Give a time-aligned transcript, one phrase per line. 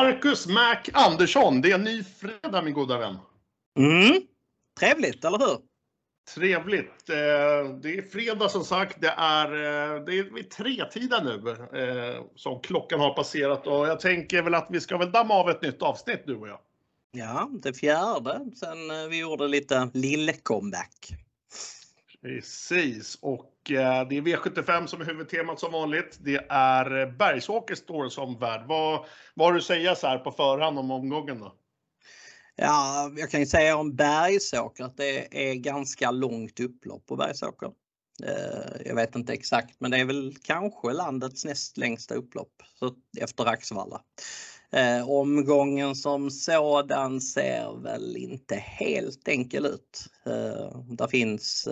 [0.00, 3.16] Marcus Mac Andersson, det är en ny fredag min goda vän.
[3.78, 4.22] Mm.
[4.80, 5.58] Trevligt, eller hur?
[6.34, 7.10] Trevligt.
[7.10, 9.00] Eh, det är fredag som sagt.
[9.00, 14.00] Det är, eh, det är vid tretida nu eh, som klockan har passerat och jag
[14.00, 16.58] tänker väl att vi ska väl damma av ett nytt avsnitt du och jag.
[17.12, 21.10] Ja, det fjärde sen vi gjorde lite lill-comeback.
[22.22, 26.18] Precis och Eh, det är V75 som är huvudtemat som vanligt.
[26.20, 28.64] Det är eh, Bergsåker står som värd.
[28.66, 31.54] Vad, vad har du att säga så här på förhand om omgången då?
[32.56, 37.70] Ja, jag kan ju säga om Bergsåker att det är ganska långt upplopp på Bergsåker.
[38.24, 42.62] Eh, jag vet inte exakt, men det är väl kanske landets näst längsta upplopp
[43.20, 44.00] efter Axevalla.
[45.06, 50.06] Omgången som sådan ser väl inte helt enkel ut.
[50.88, 51.68] Där finns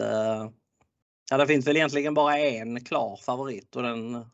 [1.33, 4.27] Ja, det finns väl egentligen bara en klar favorit och den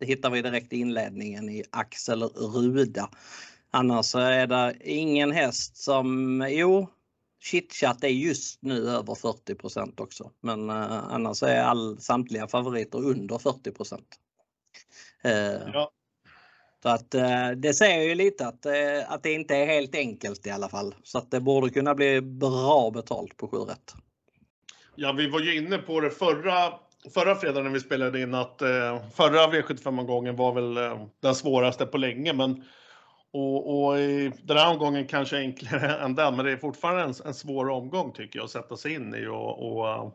[0.00, 3.10] det hittar vi direkt i inledningen i Axel Ruda.
[3.70, 6.88] Annars är det ingen häst som, jo,
[7.42, 10.30] Chitchat är just nu över 40% också.
[10.40, 13.70] Men eh, annars är all, samtliga favoriter under 40
[15.24, 15.32] eh,
[15.72, 15.90] ja.
[16.82, 18.66] Så att eh, det säger ju lite att,
[19.06, 20.94] att det inte är helt enkelt i alla fall.
[21.02, 23.94] Så att det borde kunna bli bra betalt på 7 rätt.
[24.96, 26.72] Ja, vi var ju inne på det förra,
[27.14, 31.86] förra fredagen när vi spelade in att eh, förra V75-omgången var väl eh, den svåraste
[31.86, 32.32] på länge.
[32.32, 32.64] Men,
[33.32, 37.14] och, och i den här omgången kanske enklare än den, men det är fortfarande en,
[37.24, 39.26] en svår omgång tycker jag att sätta sig in i.
[39.26, 40.08] Och, och eh,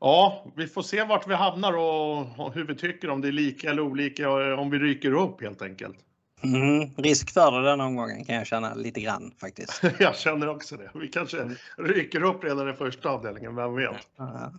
[0.00, 3.32] ja, vi får se vart vi hamnar och, och, hur vi tycker, om det är
[3.32, 5.98] lika eller olika, eh, om vi ryker upp helt enkelt.
[6.42, 9.82] Mm, risk för det den omgången kan jag känna lite grann faktiskt.
[9.98, 10.90] jag känner också det.
[10.94, 14.08] Vi kanske rycker upp redan i första avdelningen, vem vet?
[14.16, 14.52] Ja.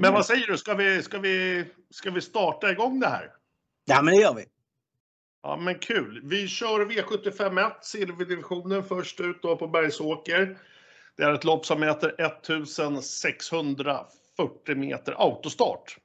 [0.00, 3.30] Men vad säger du, ska vi, ska, vi, ska vi starta igång det här?
[3.84, 4.44] Ja, men det gör vi.
[5.42, 6.20] Ja, men kul.
[6.24, 10.58] Vi kör V751, silverdivisionen först ut då på Bergsåker.
[11.16, 15.98] Det är ett lopp som mäter 1640 meter autostart.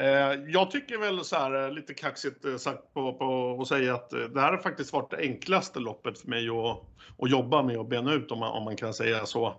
[0.00, 3.94] Eh, jag tycker väl så här eh, lite kaxigt eh, sagt på, på att säga
[3.94, 6.82] att det här har faktiskt varit det enklaste loppet för mig att,
[7.18, 9.54] att jobba med och bena ut om man, om man kan säga så.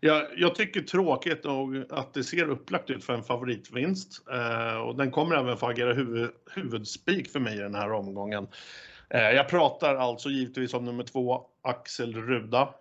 [0.00, 4.22] Jag, jag tycker tråkigt nog att det ser upplagt ut för en favoritvinst
[4.86, 8.46] och den kommer även få agera huvud, huvudspik för mig i den här omgången.
[9.08, 12.74] Jag pratar alltså givetvis om nummer två, Axel Ruda.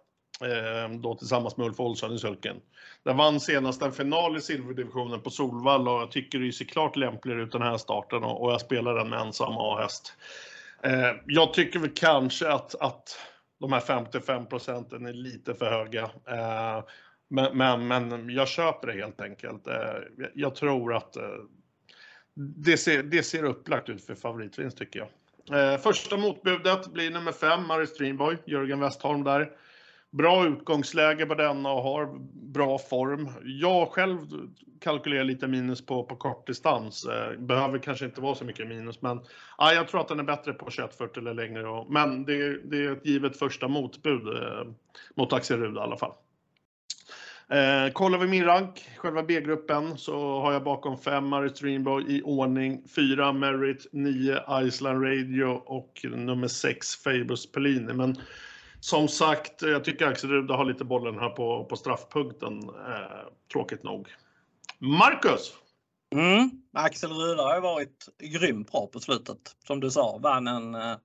[0.44, 2.62] Ehm, då tillsammans med Ulf Olsson i sulken.
[3.04, 6.96] Den vann senast en final i silverdivisionen på Solvalla och jag tycker det ser klart
[6.96, 10.14] lämpligare ut den här starten och jag spelar den med ensam A-häst.
[10.84, 13.20] Ehm, jag tycker väl kanske att, att
[13.60, 16.04] de här 55 procenten är lite för höga.
[16.28, 16.84] Ehm,
[17.30, 19.68] men, men, men jag köper det helt enkelt.
[20.34, 21.24] Jag tror att eh,
[22.36, 25.10] det ser, det ser upplagt ut för favoritvinst tycker jag.
[25.82, 29.52] Första motbudet blir nummer 5, Mary Streamboy, Jörgen Westholm där
[30.12, 33.30] bra utgångsläge på denna och har bra form.
[33.44, 34.18] Jag själv
[34.80, 37.06] kalkylerar lite minus på, på kortdistans.
[37.06, 39.22] Eh, behöver kanske inte vara så mycket minus, men
[39.58, 41.68] ja, jag tror att den är bättre på 2140 eller längre.
[41.68, 44.68] Och, men det, det, är ett givet första motbud eh,
[45.16, 46.14] mot Axel i alla fall.
[47.50, 52.22] Eh, kollar vi min rank, själva B-gruppen, så har jag bakom 5 Marit Streamboy i
[52.22, 57.94] ordning, 4 Merit, 9 Iceland Radio och nummer 6 Fabus Pellini.
[57.94, 58.18] Men
[58.82, 62.70] som sagt, jag tycker Axel Ruda har lite bollen här på, på straffpunkten.
[62.70, 64.08] Eh, tråkigt nog.
[64.80, 65.54] Marcus!
[66.16, 69.56] Mm, Axel Ruda har ju varit grymt bra på slutet.
[69.68, 70.96] Som du sa, vann en eh,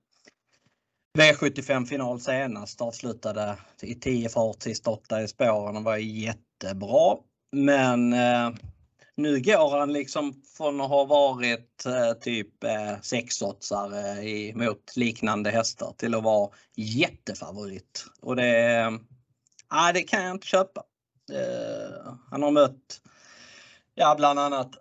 [1.17, 2.81] V75-final senast.
[2.81, 7.17] Avslutade i 10 fart, sista 8 i spåren och var jättebra.
[7.51, 8.49] Men eh,
[9.17, 15.93] nu går han liksom från att ha varit eh, typ eh, sexoddsare mot liknande hästar
[15.97, 18.05] till att vara jättefavorit.
[18.21, 18.91] Och det, eh,
[19.67, 20.83] ah, det kan jag inte köpa.
[21.33, 23.01] Eh, han har mött
[23.95, 24.71] ja, bland annat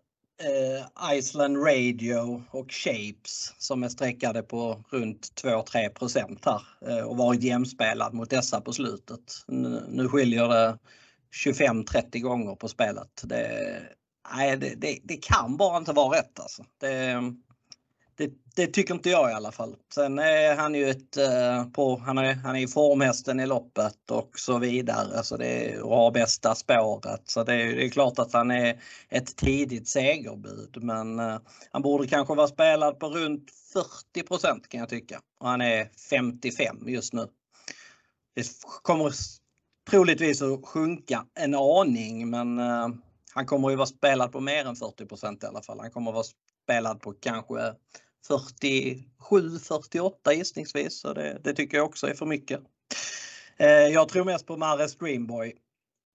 [0.43, 7.43] eh, Iceland Radio och Shapes som är sträckade på runt 2-3 här eh, och varit
[7.43, 9.45] jämspelad mot dessa på slutet.
[9.47, 10.79] Nu, nu skiljer det
[11.45, 13.23] 25-30 gånger på spelet.
[13.25, 13.83] Det,
[14.35, 16.65] nej, det, det, det, kan bara inte vara rätt alltså.
[16.81, 17.23] Det,
[18.17, 19.77] det, det, tycker inte jag i alla fall.
[19.95, 24.39] Sen är han ju ett, eh, på, han är, han är formhästen i loppet och
[24.39, 25.23] så vidare.
[25.23, 27.23] Så det har bästa spåret.
[27.25, 30.79] Så det är, det är klart att han är ett tidigt segerbud.
[30.83, 31.39] Men eh,
[31.71, 33.51] han borde kanske vara spelad på runt
[34.15, 35.21] 40% kan jag tycka.
[35.41, 37.27] Och han är 55 just nu.
[38.35, 38.47] Det
[38.83, 39.13] kommer
[39.91, 42.89] troligtvis att sjunka en aning men eh,
[43.37, 45.81] han kommer ju vara spelad på mer än 40% i alla fall.
[45.81, 46.25] Han kommer vara
[46.65, 47.75] spelad på kanske
[48.29, 51.01] 47-48 gissningsvis.
[51.01, 52.61] Så det, det, tycker jag också är för mycket.
[53.57, 55.55] Eh, jag tror mest på Mares Dreamboy.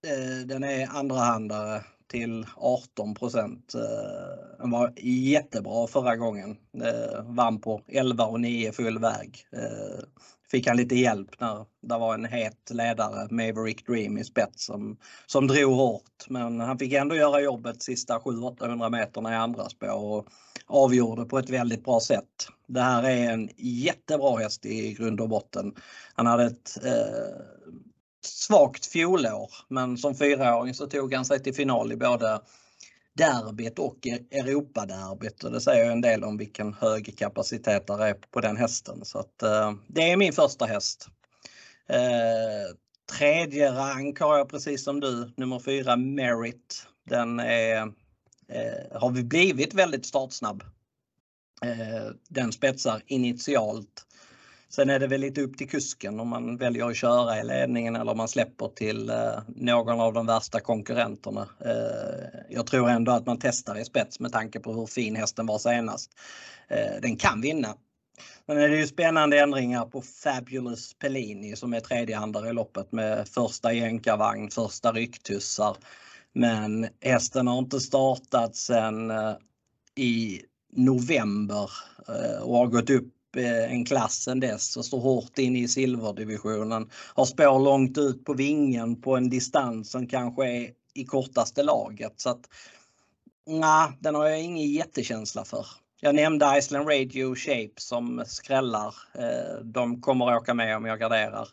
[0.06, 3.74] Eh, den är andrahandare till 18 procent.
[3.74, 6.56] Eh, den var jättebra förra gången.
[6.82, 9.46] Eh, vann på 11 och 9 full väg.
[9.52, 10.04] Eh,
[10.52, 14.96] Fick han lite hjälp när det var en het ledare, Maverick Dream i spets som,
[15.26, 16.26] som drog hårt.
[16.28, 20.26] Men han fick ändå göra jobbet sista 700-800 meterna i andra spår och
[20.66, 22.48] avgjorde på ett väldigt bra sätt.
[22.66, 25.74] Det här är en jättebra häst i grund och botten.
[26.14, 27.44] Han hade ett eh,
[28.24, 32.40] svagt fjolår men som fyraåring så tog han sig till final i både
[33.14, 38.14] derbyt och e- Europaderbyt och det säger en del om vilken hög kapacitet det är
[38.14, 39.04] på den hästen.
[39.04, 41.08] Så att, eh, det är min första häst.
[41.88, 42.76] Eh,
[43.18, 46.86] tredje rank har jag precis som du, nummer fyra Merit.
[47.04, 47.82] Den är,
[48.48, 50.62] eh, har vi blivit väldigt startsnabb.
[51.62, 54.06] Eh, den spetsar initialt
[54.74, 57.96] Sen är det väl lite upp till kusken om man väljer att köra i ledningen
[57.96, 61.48] eller om man släpper till eh, någon av de värsta konkurrenterna.
[61.64, 65.46] Eh, jag tror ändå att man testar i spets med tanke på hur fin hästen
[65.46, 66.10] var senast.
[66.68, 67.74] Eh, den kan vinna.
[68.46, 73.28] Men det är ju spännande ändringar på Fabulous Pellini som är tredjehandare i loppet med
[73.28, 75.76] första jänkarvagn, första rycktussar.
[76.32, 79.12] Men hästen har inte startat sedan
[79.94, 80.40] i
[80.72, 81.70] november
[82.42, 86.90] och har gått upp Eh, en klass sen dess och står hårt in i silverdivisionen.
[87.14, 92.12] Har spår långt ut på vingen på en distans som kanske är i kortaste laget.
[92.16, 92.48] Så att,
[93.46, 95.66] nah, den har jag ingen jättekänsla för.
[96.00, 98.94] Jag nämnde Iceland Radio Shape som skrällar.
[99.14, 101.48] Eh, de kommer att åka med om jag garderar.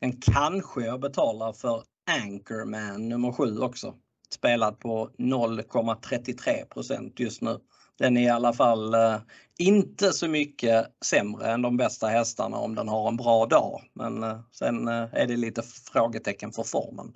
[0.00, 1.82] Den kanske jag betalar för
[2.22, 3.94] Anchorman nummer 7 också.
[4.32, 7.58] Spelad på 0,33% just nu.
[8.00, 9.16] Den är i alla fall eh,
[9.58, 13.82] inte så mycket sämre än de bästa hästarna om den har en bra dag.
[13.92, 15.62] Men eh, sen eh, är det lite
[15.92, 17.14] frågetecken för formen.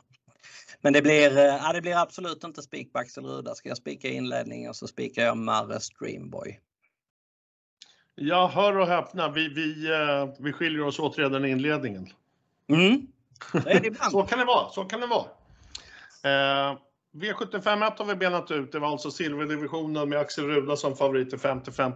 [0.81, 3.55] Men det blir, ja, det blir absolut inte spik på Axel Ruda.
[3.55, 6.61] Ska jag spika inledningen så spikar jag Marre Streamboy.
[8.15, 9.89] Jag hör och häpna, vi, vi,
[10.39, 12.09] vi skiljer oss åt redan i inledningen.
[12.69, 13.07] Mm.
[14.11, 15.27] så kan det vara, så kan det vara.
[16.25, 16.79] Eh,
[17.15, 18.73] V75 har vi benat ut.
[18.73, 21.93] Det var alltså silverdivisionen med Axel Ruda som favorit till 55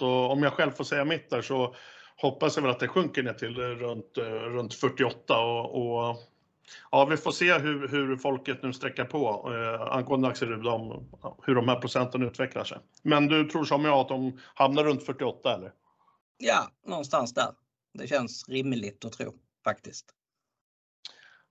[0.00, 1.74] och om jag själv får säga mitt där så
[2.16, 6.16] hoppas jag väl att det sjunker ner till runt, eh, runt 48 och, och
[6.90, 11.08] ja, vi får se hur, hur folket nu sträcker på eh, angående Axel Ruda om
[11.42, 12.78] hur de här procenten utvecklar sig.
[13.02, 15.72] Men du tror som jag att de hamnar runt 48 eller?
[16.38, 17.50] Ja, någonstans där.
[17.94, 19.34] Det känns rimligt att tro
[19.64, 20.14] faktiskt.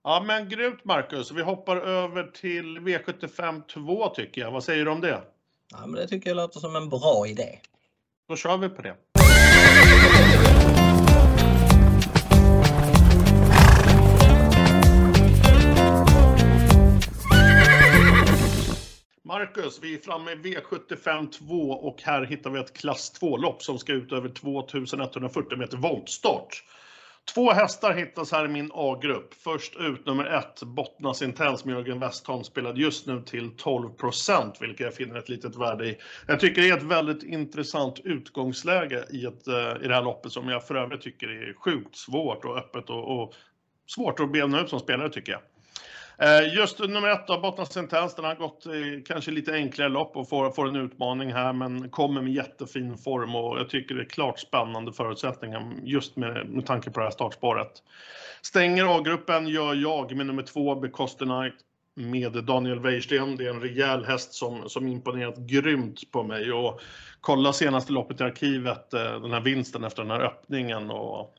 [0.02, 1.32] Ja men grymt Marcus.
[1.32, 4.50] Vi hoppar över till V75 2 tycker jag.
[4.50, 5.22] Vad säger du om det?
[5.72, 7.58] Ja men det tycker jag låter som en bra idé.
[8.28, 8.96] Då kör vi på det.
[19.22, 23.78] Marcus, vi är framme i V75 2 och här hittar vi ett klass 2-lopp som
[23.78, 26.64] ska ut över 2140 meter voltstart.
[27.34, 29.34] Två hästar hittas här i min A-grupp.
[29.34, 34.56] Först ut nummer ett, Bottnas Intens med Jörgen Westholm, spelad just nu till 12 procent,
[34.60, 35.98] vilket jag finner ett litet värde i.
[36.26, 40.32] Jag tycker det är ett väldigt intressant utgångsläge i, ett, eh, i det här loppet
[40.32, 43.34] som jag för övrigt tycker är sjukt svårt och öppet och, och
[43.86, 45.40] svårt att bena ut som spelare tycker jag.
[46.22, 48.66] Eh, just nummer ett då, Bottnas Sentens, den har gått
[49.06, 53.34] kanske lite enklare lopp och får, får en utmaning här men kommer med jättefin form
[53.34, 57.10] och jag tycker det är klart spännande förutsättningar just med, med tanke på det här
[57.10, 57.70] startspåret.
[58.42, 61.54] Stänger A-gruppen gör jag med nummer två, Becoster Night
[61.96, 63.36] med Daniel Weirsten.
[63.36, 66.80] Det är en rejäl häst som, som imponerat grymt på mig och
[67.20, 71.34] kolla senaste loppet i arkivet, eh, den här vinsten efter den här öppningen och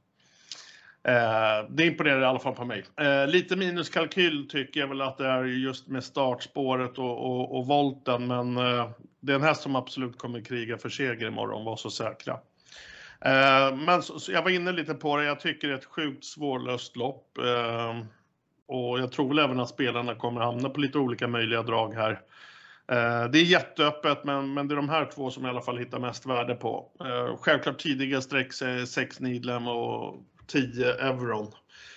[1.03, 2.83] Eh, det imponerar i alla fall på mig.
[2.97, 7.67] Eh, lite minuskalkyl tycker jag väl att det är just med startspåret och, och, och
[7.67, 8.89] volten, men eh,
[9.19, 12.33] det är en häst som absolut kommer kriga för seger imorgon, var så säkra.
[13.25, 15.85] Eh, men så, så jag var inne lite på det, jag tycker det är ett
[15.85, 17.37] sjukt svårlöst lopp.
[17.37, 18.05] Eh,
[18.67, 22.11] och jag tror väl även att spelarna kommer hamna på lite olika möjliga drag här.
[22.91, 25.65] Eh, det är jätteöppet, men, men det är de här två som jag i alla
[25.65, 26.91] fall hittar mest värde på.
[26.99, 28.53] Eh, självklart tidiga streck,
[28.87, 30.15] 6 Needlem och
[30.51, 31.51] 10 euron.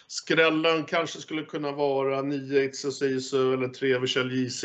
[0.07, 4.65] Skrällen kanske skulle kunna vara 9 Itsusisu eller 3 Vichel JC.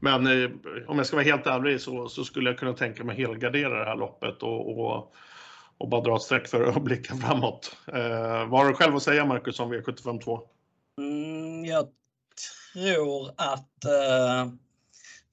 [0.00, 0.50] Men eh,
[0.86, 3.84] om jag ska vara helt ärlig så, så, skulle jag kunna tänka mig helgardera det
[3.84, 5.14] här loppet och, och,
[5.78, 7.76] och bara dra ett streck för att blicka framåt.
[7.86, 10.40] Eh, vad har du själv att säga Marcus om V752?
[10.98, 11.88] Mm, jag
[12.72, 14.52] tror att eh,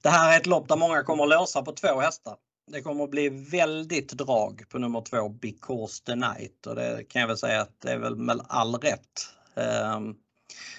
[0.02, 2.36] det här är ett lopp där många kommer att låsa på två hästar
[2.72, 7.20] det kommer att bli väldigt drag på nummer två Because the Night och det kan
[7.20, 9.28] jag väl säga att det är väl med all rätt.
[9.54, 10.14] Ehm,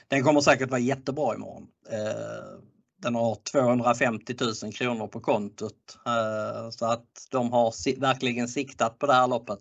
[0.07, 1.67] den kommer säkert vara jättebra imorgon.
[1.89, 2.62] Ehm,
[3.01, 5.98] den har 250 000 kronor på kontot.
[6.05, 9.60] Eh, så att de har verkligen siktat på det här loppet.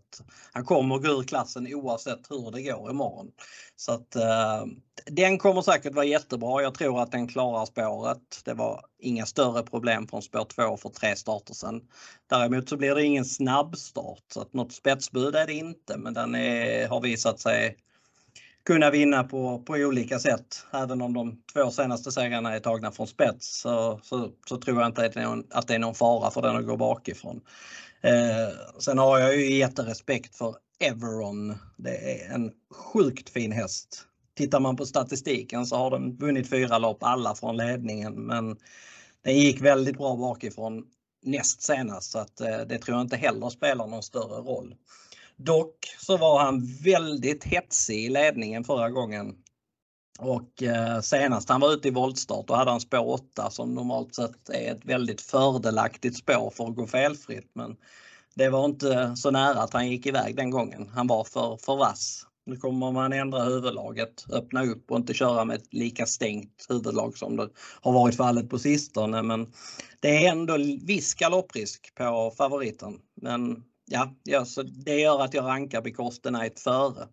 [0.53, 3.31] Han kommer gå ur klassen oavsett hur det går imorgon.
[3.77, 4.65] Så att eh,
[5.07, 6.63] den kommer säkert vara jättebra.
[6.63, 8.43] Jag tror att den klarar spåret.
[8.45, 11.81] Det var inga större problem från spår 2 för tre starter sedan.
[12.31, 16.35] Däremot så blir det ingen snabbstart så att något spetsbud är det inte men den
[16.35, 17.77] är, har visat sig
[18.67, 20.67] kunna vinna på, på olika sätt.
[20.73, 24.89] Även om de två senaste segrarna är tagna från spets så, så, så tror jag
[24.89, 27.41] inte att det, är någon, att det är någon fara för den att gå bakifrån.
[28.01, 31.55] Eh, sen har jag ju jätterespekt för Everon.
[31.77, 34.07] Det är en sjukt fin häst.
[34.37, 38.57] Tittar man på statistiken så har den vunnit fyra lopp, alla från ledningen, men
[39.25, 40.85] den gick väldigt bra bakifrån
[41.23, 44.75] näst senast så att eh, det tror jag inte heller spelar någon större roll.
[45.45, 49.35] Dock så var han väldigt hetsig i ledningen förra gången.
[50.19, 54.15] Och eh, senast han var ute i voltstart då hade han spår 8 som normalt
[54.15, 57.51] sett är ett väldigt fördelaktigt spår för att gå felfritt.
[57.55, 57.77] Men
[58.35, 60.89] det var inte så nära att han gick iväg den gången.
[60.95, 62.27] Han var för, för vass.
[62.47, 67.19] Nu kommer man ändra huvudlaget, öppna upp och inte köra med ett lika stängt huvudlag
[67.19, 67.49] som det
[67.81, 69.23] har varit fallet på sistone.
[69.23, 69.53] Men
[70.01, 70.57] det är ändå
[70.87, 72.99] viss galopprisk på favoriten.
[73.23, 77.09] Men ja, ja så det gör att jag rankar Because Night före.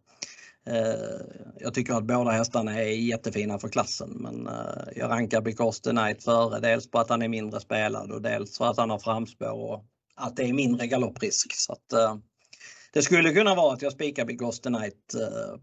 [0.68, 1.26] Eh,
[1.60, 6.24] jag tycker att båda hästarna är jättefina för klassen men eh, jag rankar Because Night
[6.24, 6.60] före.
[6.60, 9.86] Dels på att han är mindre spelad och dels för att han har framspår och
[10.16, 11.54] att det är mindre galopprisk.
[11.54, 12.18] Så att, eh,
[12.94, 15.16] det skulle kunna vara att jag spikar Because Night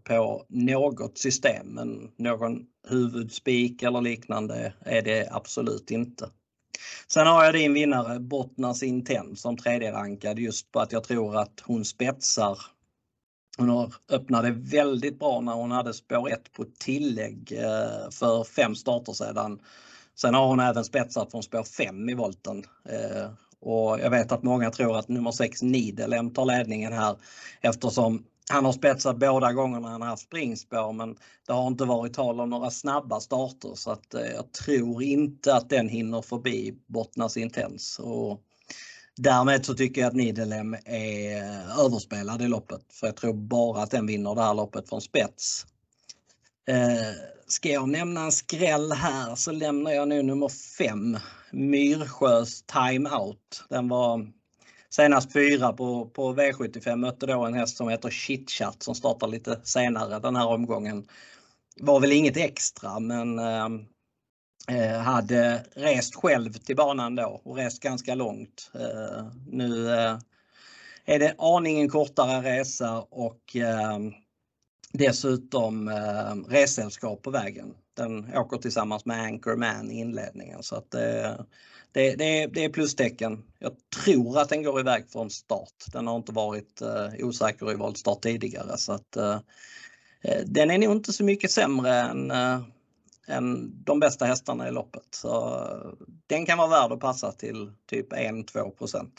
[0.03, 6.29] på något system men någon huvudspik eller liknande är det absolut inte.
[7.07, 11.37] Sen har jag din vinnare Bottnas Intent som tredje rankad just på att jag tror
[11.37, 12.57] att hon spetsar.
[13.57, 19.13] Hon öppnade väldigt bra när hon hade spår 1 på tillägg eh, för fem starter
[19.13, 19.59] sedan.
[20.15, 22.63] Sen har hon även spetsat från spår 5 i volten.
[22.89, 27.15] Eh, och jag vet att många tror att nummer 6 Nidelem tar ledningen här
[27.61, 32.13] eftersom han har spetsat båda gångerna han har haft springspår men det har inte varit
[32.13, 36.73] tal om några snabba starter så att eh, jag tror inte att den hinner förbi
[36.87, 37.99] Bottnas Intens.
[37.99, 38.41] Och
[39.15, 41.43] därmed så tycker jag att Nidelem är
[41.85, 45.65] överspelad i loppet för jag tror bara att den vinner det här loppet från spets.
[46.67, 51.17] Eh, ska jag nämna en skräll här så lämnar jag nu nummer 5
[51.51, 53.63] Myrsjös Time Out.
[53.69, 54.27] Den var
[54.95, 59.59] senast fyra på, på V75 mötte då en häst som heter Chitchat som startar lite
[59.63, 61.07] senare den här omgången.
[61.79, 63.69] Var väl inget extra men eh,
[64.67, 68.71] eh, hade rest själv till banan då och rest ganska långt.
[68.73, 70.17] Eh, nu eh,
[71.05, 73.99] är det aningen kortare resa och eh,
[74.91, 77.73] dessutom eh, ressällskap på vägen.
[77.93, 81.35] Den åker tillsammans med Anchorman i inledningen så att eh,
[81.95, 83.43] det, det, det är plustecken.
[83.59, 83.71] Jag
[84.03, 85.85] tror att den går iväg från start.
[85.93, 89.39] Den har inte varit eh, osäker i voltstart tidigare så att eh,
[90.21, 92.61] eh, den är nog inte så mycket sämre än, eh,
[93.27, 95.07] än de bästa hästarna i loppet.
[95.09, 99.09] Så, eh, den kan vara värd att passa till typ 1-2%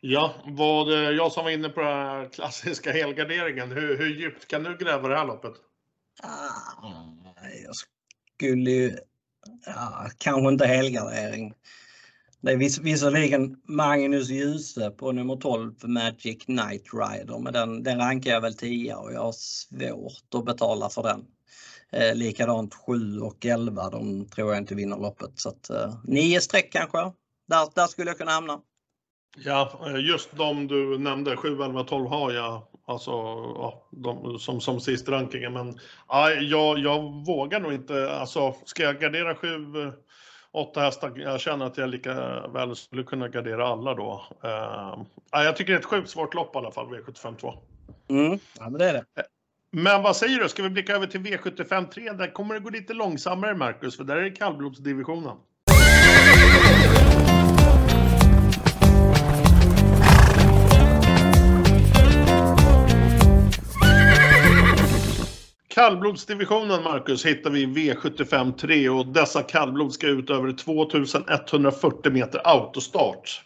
[0.00, 4.62] Ja, vad, jag som var inne på den här klassiska helgarderingen, hur, hur djupt kan
[4.62, 5.54] du gräva det här loppet?
[6.22, 6.88] Ah,
[7.64, 7.74] jag
[8.36, 8.96] skulle ju
[9.66, 11.54] ja, kanske inte helgardering.
[12.40, 17.98] Det är viss, visserligen Magnus Djuse på nummer 12 Magic Knight Rider men den, den
[17.98, 21.24] rankar jag väl 10 och jag har svårt att betala för den.
[21.92, 25.30] Eh, likadant 7 och 11, de tror jag inte vinner loppet.
[25.34, 26.98] Så att, eh, 9 streck kanske.
[27.48, 28.60] Där, där skulle jag kunna hamna.
[29.36, 34.60] Ja, eh, just de du nämnde, 7, 11, 12 har jag Alltså, ja, de, som,
[34.60, 35.52] som sist rankingen.
[35.52, 38.12] Men ja, jag, jag vågar nog inte.
[38.12, 39.58] Alltså, ska jag gardera sju,
[40.52, 41.12] åtta hästar?
[41.16, 42.14] Jag känner att jag lika
[42.46, 44.26] väl skulle kunna gardera alla då.
[44.44, 47.54] Uh, ja, jag tycker det är ett sjukt svårt lopp i alla fall, V75 2.
[48.08, 48.98] Mm, ja, men det är det.
[48.98, 49.24] Eh,
[49.70, 52.12] men vad säger du, ska vi blicka över till V75 3?
[52.12, 55.36] Där kommer det gå lite långsammare, Marcus, för där är det kallblodsdivisionen.
[65.74, 73.42] Kallblodsdivisionen, Marcus, hittar vi V75 3 och dessa kallblod ska ut över 2140 meter autostart.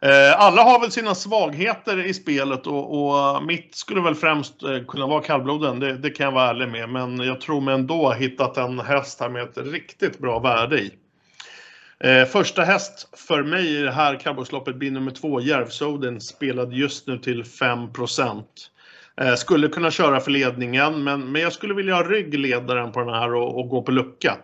[0.00, 4.84] Eh, alla har väl sina svagheter i spelet och, och mitt skulle väl främst eh,
[4.88, 6.88] kunna vara kallbloden, det, det, kan jag vara ärlig med.
[6.88, 10.80] Men jag tror mig ändå ha hittat en häst här med ett riktigt bra värde
[10.80, 10.92] i.
[12.00, 17.06] Eh, första häst för mig i det här kallblodsloppet blir nummer två, Järvsoden, spelad just
[17.06, 18.70] nu till 5 procent.
[19.20, 23.14] Eh, skulle kunna köra för ledningen, men, men jag skulle vilja ha ryggledaren på den
[23.14, 24.36] här och, och gå på lucka.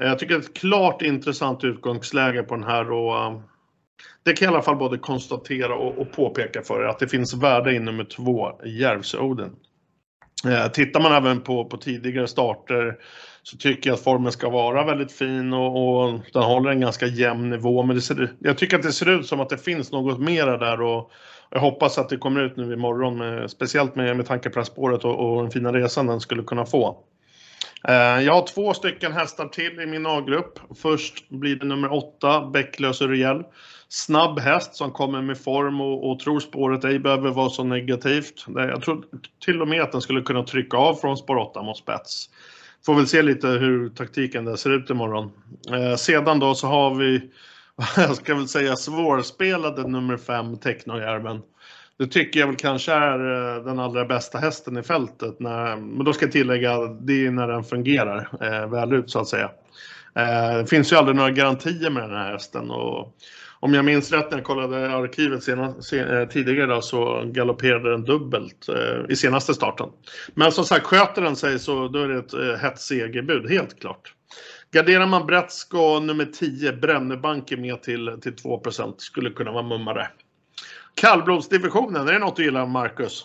[0.00, 3.40] Eh, jag tycker det är ett klart intressant utgångsläge på den här och eh,
[4.24, 7.08] det kan jag i alla fall både konstatera och, och påpeka för er att det
[7.08, 9.50] finns värde i nummer två, Järvsoden.
[10.46, 12.96] Eh, tittar man även på, på tidigare starter
[13.42, 17.06] så tycker jag att formen ska vara väldigt fin och, och den håller en ganska
[17.06, 17.82] jämn nivå.
[17.82, 20.58] Men det ser, jag tycker att det ser ut som att det finns något mera
[20.58, 21.10] där och
[21.56, 25.04] jag hoppas att det kommer ut nu imorgon, med, speciellt med, med tanke på spåret
[25.04, 26.98] och, och den fina resan den skulle kunna få.
[27.88, 30.58] Eh, jag har två stycken hästar till i min A-grupp.
[30.82, 33.44] Först blir det nummer åtta, Bäcklös Uriel.
[33.88, 38.44] Snabb häst som kommer med form och, och tror spåret ej behöver vara så negativt.
[38.54, 39.04] Jag tror
[39.44, 42.30] till och med att den skulle kunna trycka av från spår 8 mot spets.
[42.86, 45.30] Får väl se lite hur taktiken där ser ut imorgon.
[45.72, 47.30] Eh, sedan då så har vi,
[47.96, 51.42] jag ska väl säga svårspelade nummer 5, Technojärven.
[51.98, 53.18] Det tycker jag väl kanske är
[53.56, 55.40] eh, den allra bästa hästen i fältet.
[55.40, 59.20] När, men då ska jag tillägga, det är när den fungerar eh, väl ut så
[59.20, 59.50] att säga.
[60.14, 62.70] Eh, det finns ju aldrig några garantier med den här hästen.
[62.70, 63.16] Och
[63.60, 67.90] om jag minns rätt när jag kollade arkivet senast, sen, eh, tidigare då, så galopperade
[67.90, 69.88] den dubbelt eh, i senaste starten.
[70.34, 73.80] Men som sagt, sköter den sig så då är det ett eh, hett segerbud, helt
[73.80, 74.12] klart.
[74.70, 80.08] Garderar man brett ska nummer 10, Brännebanke, med till, till 2% skulle kunna vara mummare.
[80.94, 83.24] Kallblodsdivisionen, är det något du gillar Marcus?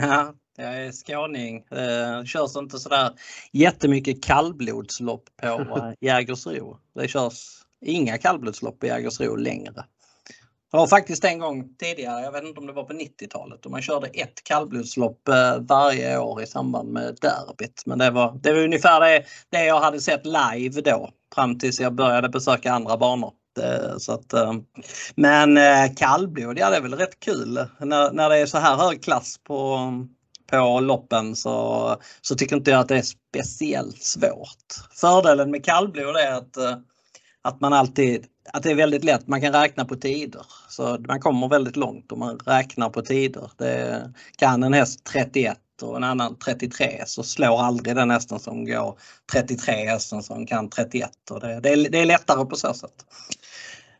[0.00, 1.64] Ja, jag är skåning.
[1.70, 3.10] Det körs inte sådär
[3.52, 6.78] jättemycket kallblodslopp på eh, Jägersro.
[6.94, 9.84] Det körs inga kallblodslopp på Jägersro längre.
[10.70, 13.70] Det var faktiskt en gång tidigare, jag vet inte om det var på 90-talet, då
[13.70, 17.82] man körde ett kallblodslopp eh, varje år i samband med derbyt.
[17.86, 21.80] Men det var, det var ungefär det, det jag hade sett live då, fram tills
[21.80, 23.32] jag började besöka andra banor.
[23.60, 24.52] Eh, så att, eh,
[25.14, 25.58] men
[25.94, 29.40] kallblod, ja det är väl rätt kul när, när det är så här hög klass
[29.44, 29.78] på,
[30.50, 34.74] på loppen så, så tycker inte jag att det är speciellt svårt.
[34.92, 36.56] Fördelen med kallblod är att
[37.46, 40.46] att man alltid, att det är väldigt lätt, man kan räkna på tider.
[40.68, 43.50] Så man kommer väldigt långt om man räknar på tider.
[43.56, 48.66] Det kan en häst 31 och en annan 33 så slår aldrig den hästen som
[48.66, 48.98] går
[49.32, 51.10] 33 hästen som kan 31.
[51.30, 53.04] Och det, det, är, det är lättare på så sätt.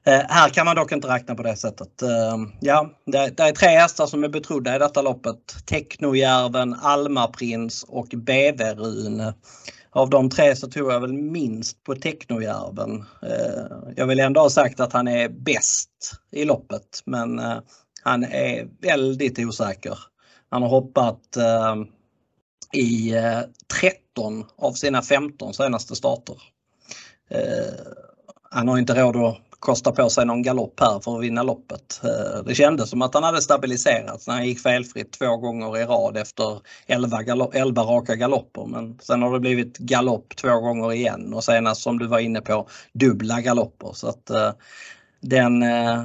[0.06, 2.02] Eh, här kan man dock inte räkna på det sättet.
[2.02, 5.66] Eh, ja, det, det, är tre hästar som är betrodda i detta loppet.
[5.66, 9.34] Technojärven, Almaprins och BV-Rune.
[9.96, 13.04] Av de tre så tror jag väl minst på Technojärven.
[13.22, 15.90] Eh, jag vill ändå ha sagt att han är bäst
[16.32, 17.58] i loppet men eh,
[18.02, 19.98] han är väldigt osäker.
[20.50, 21.76] Han har hoppat eh,
[22.72, 23.14] i
[23.80, 26.36] 13 av sina 15 senaste starter.
[28.50, 32.00] Han har inte råd att kosta på sig någon galopp här för att vinna loppet.
[32.04, 35.84] Eh, det kändes som att han hade stabiliserats när han gick felfritt två gånger i
[35.84, 38.66] rad efter 11, galopp, 11 raka galopper.
[38.66, 42.40] Men sen har det blivit galopp två gånger igen och senast som du var inne
[42.40, 43.92] på dubbla galopper.
[43.94, 44.52] Så att eh,
[45.20, 46.02] den, eh,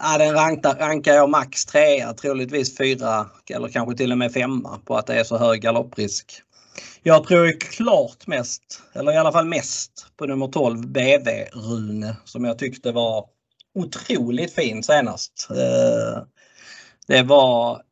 [0.00, 4.78] ja, den rankar, rankar jag max trea, troligtvis fyra eller kanske till och med femma
[4.84, 6.42] på att det är så hög galopprisk.
[7.02, 12.44] Jag tror klart mest, eller i alla fall mest, på nummer 12 BV Rune som
[12.44, 13.26] jag tyckte var
[13.74, 15.48] otroligt fin senast.
[15.50, 16.22] Eh,
[17.06, 17.82] det var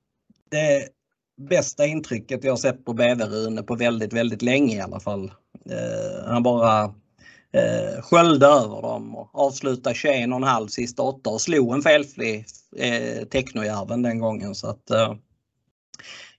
[0.51, 0.89] det
[1.49, 5.33] bästa intrycket jag sett på BV Rune på väldigt, väldigt länge i alla fall.
[5.71, 6.85] Eh, han bara
[7.53, 12.45] eh, sköljde över dem och avslutade 21,5 sista åtta och slog en felfri
[12.77, 14.55] eh, Technojärven den gången.
[14.55, 15.15] Så att, eh,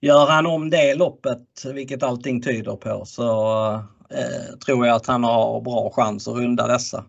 [0.04, 3.74] Gör han om det loppet, vilket allting tyder på, så
[4.10, 7.04] eh, tror jag att han har bra chans att runda dessa.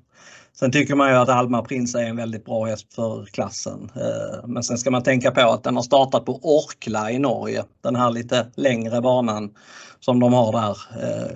[0.53, 3.91] Sen tycker man ju att Alma Prins är en väldigt bra häst för klassen.
[3.97, 7.65] Eh, men sen ska man tänka på att den har startat på Orkla i Norge,
[7.83, 9.55] den här lite längre banan
[10.01, 10.79] som de har där.
[11.03, 11.33] Eh,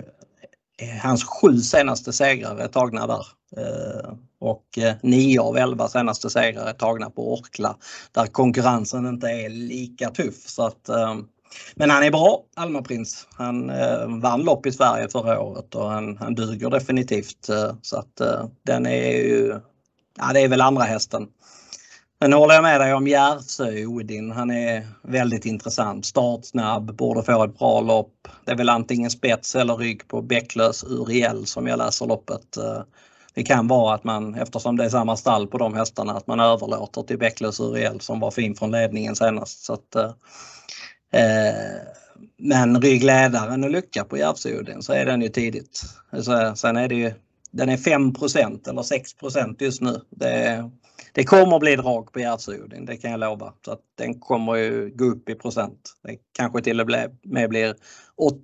[0.87, 3.25] eh hans sju senaste segrar är tagna där.
[3.57, 7.77] Eh, och eh, nio av elva senaste segrar är tagna på Orkla
[8.11, 10.47] där konkurrensen inte är lika tuff.
[10.47, 10.89] Så att,
[11.75, 13.27] men han är bra, Almaprins.
[13.35, 17.49] Han eh, vann lopp i Sverige förra året och han, han duger definitivt.
[17.49, 19.59] Eh, så att eh, den är ju,
[20.17, 21.27] ja det är väl andra hästen.
[22.21, 24.31] Sen håller jag med dig om Järvsö Odin.
[24.31, 26.05] Han är väldigt intressant.
[26.05, 28.27] Startsnabb, borde få ett bra lopp.
[28.45, 32.57] Det är väl antingen spets eller rygg på Bäcklös Uriel som jag läser loppet.
[32.57, 32.81] Eh,
[33.33, 36.39] det kan vara att man, eftersom det är samma stall på de hästarna, att man
[36.39, 39.63] överlåter till Bäcklös Uriel som var fin från ledningen senast.
[39.63, 40.11] Så att, eh,
[41.11, 41.81] Eh,
[42.37, 45.83] men ryggledaren och lucka på Järvsodin så är den ju tidigt.
[46.21, 47.13] Så, sen är det ju
[47.51, 50.01] den är 5% eller 6% just nu.
[50.09, 50.69] Det,
[51.13, 53.53] det kommer att bli drag på Gärdsodin, det kan jag lova.
[53.65, 55.93] Så att den kommer ju gå upp i procent.
[56.03, 56.89] Det kanske till och
[57.23, 57.75] med blir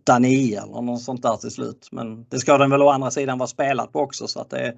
[0.08, 1.89] 8-9 eller något sånt där till slut.
[1.91, 4.73] Men det ska den väl å andra sidan vara spelad på också så att det,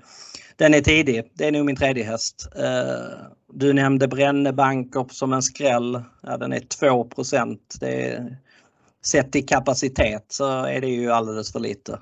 [0.55, 1.31] den är tidig.
[1.33, 2.49] Det är nog min tredje häst.
[2.55, 3.17] Eh,
[3.53, 6.03] du nämnde Brännebanker som en skräll.
[6.21, 7.09] Ja, den är 2
[7.79, 8.37] det är,
[9.05, 11.99] Sett i kapacitet så är det ju alldeles för lite.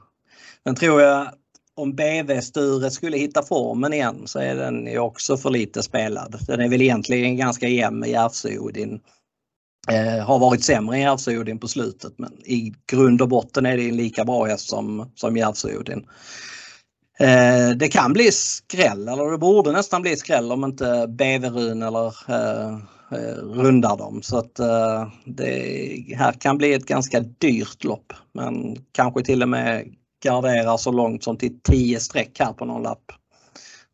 [0.64, 1.28] Men tror jag
[1.76, 6.40] om BV Sture skulle hitta formen igen så är den ju också för lite spelad.
[6.48, 9.00] Den är väl egentligen ganska jämn med Järvsö-Odin.
[9.92, 13.90] Eh, har varit sämre än Järvsö-Odin på slutet men i grund och botten är det
[13.90, 16.06] en lika bra häst som, som Järvsö-Odin.
[17.20, 22.14] Eh, det kan bli skräll, eller det borde nästan bli skräll om inte Beverun eller
[22.30, 22.74] eh,
[23.12, 24.22] eh, rundar dem.
[24.22, 29.50] Så att eh, det här kan bli ett ganska dyrt lopp men kanske till och
[29.50, 33.12] med garderar så långt som till 10 streck här på någon lapp.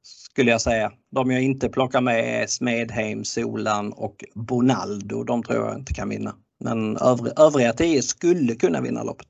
[0.03, 0.91] Skulle jag säga.
[1.11, 5.23] De jag inte plockar med är Smedheim, Solan och Bonaldo.
[5.23, 6.35] De tror jag inte kan vinna.
[6.59, 6.97] Men
[7.37, 9.27] övriga 10 skulle kunna vinna loppet.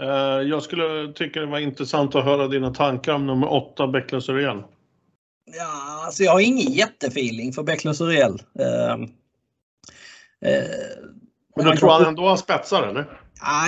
[0.00, 0.08] Eh,
[0.48, 4.62] jag skulle tycka det var intressant att höra dina tankar om nummer 8, Bäcklös Uriel.
[5.56, 8.32] Ja, alltså jag har ingen jättefeeling för Bäcklös Uriel.
[8.32, 9.06] Uh, uh,
[11.56, 13.06] Men du tror han ändå han spetsar eller?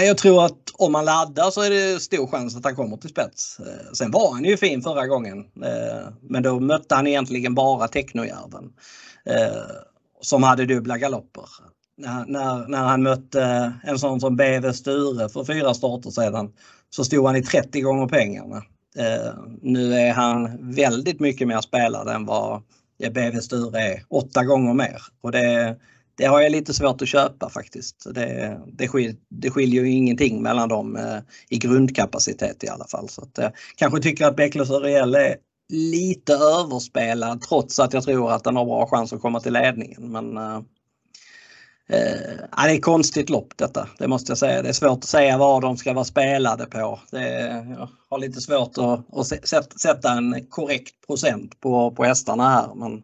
[0.01, 3.11] Jag tror att om man laddar så är det stor chans att han kommer till
[3.11, 3.61] spets.
[3.61, 5.39] Eh, sen var han ju fin förra gången.
[5.39, 8.73] Eh, men då mötte han egentligen bara Technojärven.
[9.25, 9.63] Eh,
[10.21, 11.45] som hade dubbla galopper.
[11.97, 16.53] När, när, när han mötte en sån som BV Sture för fyra starter sedan
[16.91, 18.63] så stod han i 30 gånger pengarna.
[19.63, 22.63] Nu är han väldigt mycket mer spelad än vad
[22.99, 25.03] BV Sture är, åtta gånger mer.
[25.21, 25.77] Och det,
[26.23, 28.15] det har jag lite svårt att köpa faktiskt.
[28.15, 33.09] Det, det, skil, det skiljer ju ingenting mellan dem eh, i grundkapacitet i alla fall.
[33.09, 35.37] Så att, eh, kanske tycker att Bäcklös Uriel är
[35.73, 40.13] lite överspelad trots att jag tror att den har bra chans att komma till ledningen.
[40.13, 40.57] Men eh,
[41.89, 44.63] eh det är ett konstigt lopp detta, det måste jag säga.
[44.63, 47.01] Det är svårt att säga vad de ska vara spelade på.
[47.11, 47.41] Det,
[47.79, 52.75] jag har lite svårt att, att sätta en korrekt procent på, på hästarna här.
[52.75, 53.03] Men,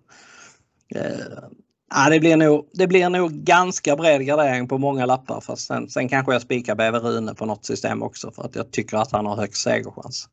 [0.94, 1.48] eh,
[1.90, 5.40] Ja, det, blir nog, det blir nog ganska bred gardering på många lappar.
[5.40, 8.70] Fast sen, sen kanske jag spikar Bäver Rune på något system också för att jag
[8.70, 10.28] tycker att han har högst segerchans.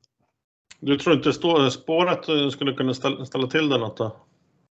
[0.80, 1.34] Du tror inte
[1.72, 4.06] spåret skulle kunna ställa, ställa till det något då?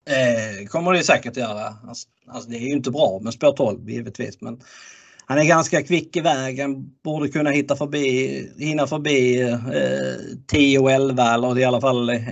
[0.09, 1.75] Eh, kommer det säkert göra.
[1.89, 4.61] Alltså, alltså, det är ju inte bra med spår 12 givetvis men
[5.27, 9.59] han är ganska kvick i vägen, borde kunna hitta förbi, hinna förbi eh,
[10.47, 12.27] 10 och 11 eller i alla fall eh,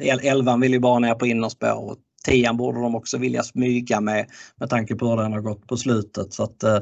[0.00, 4.26] 11 vill ju bara ner på innerspår tian borde de också vilja smyga med
[4.56, 6.32] med tanke på hur den har gått på slutet.
[6.32, 6.78] Så att, eh,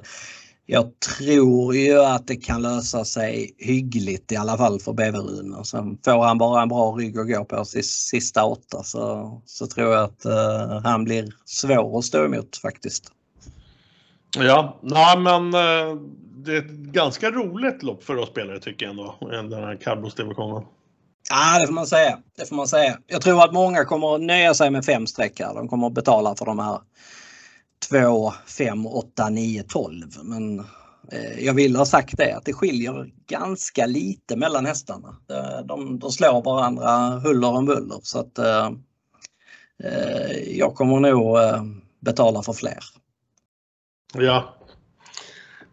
[0.66, 5.64] jag tror ju att det kan lösa sig hyggligt i alla fall för Beverun.
[5.64, 9.92] Sen får han bara en bra rygg att gå på sista åtta så, så tror
[9.92, 13.12] jag att eh, han blir svår att stå emot faktiskt.
[14.38, 16.00] Ja, nej men eh,
[16.44, 20.62] det är ett ganska roligt lopp för oss spelare tycker jag ändå, den här kallblodsdivisionen.
[21.30, 22.18] Ja, det får man säga.
[22.36, 22.98] Det får man säga.
[23.06, 25.54] Jag tror att många kommer att nöja sig med fem streck här.
[25.54, 26.80] De kommer att betala för de här
[27.88, 30.04] 2, 5, 8, 9, 12.
[30.22, 30.58] Men
[31.12, 35.16] eh, jag vill ha sagt det att det skiljer ganska lite mellan hästarna.
[35.64, 38.70] De, de slår varandra huller om buller så att eh,
[39.84, 41.62] eh, jag kommer nog eh,
[42.00, 42.78] betala för fler.
[44.14, 44.55] Ja,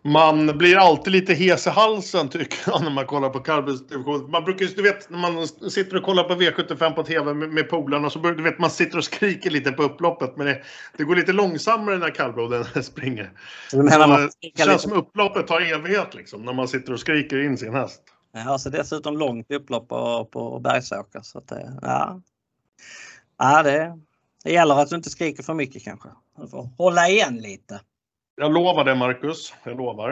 [0.06, 4.32] man blir alltid lite hes i halsen tycker jag när man kollar på kallblodsdivision.
[4.32, 7.70] Man brukar du vet när man sitter och kollar på V75 på TV med, med
[7.70, 10.62] polarna så du vet man sitter och skriker lite på upploppet men det,
[10.98, 13.32] det går lite långsammare när kallbloden springer.
[13.72, 13.78] Det
[14.58, 14.80] känns lite...
[14.80, 18.02] som upploppet tar evighet liksom när man sitter och skriker in sin häst.
[18.34, 22.22] Ja, alltså dessutom långt upplopp på, på Bergsåker så att det, ja.
[23.38, 24.00] Ja, det,
[24.44, 26.10] det gäller att du inte skriker för mycket kanske.
[26.42, 27.80] Du får hålla igen lite.
[28.36, 30.12] Jag lovar det Marcus, jag lovar.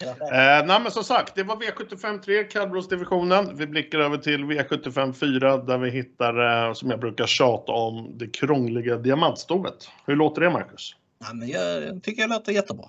[0.00, 3.56] Eh, nej men som sagt, det var V75 3, kallblodsdivisionen.
[3.56, 8.18] Vi blickar över till V75 4 där vi hittar, eh, som jag brukar tjata om,
[8.18, 9.88] det krångliga diamantstovet.
[10.06, 10.94] Hur låter det Marcus?
[11.20, 12.84] Ja, men jag tycker det låter jättebra.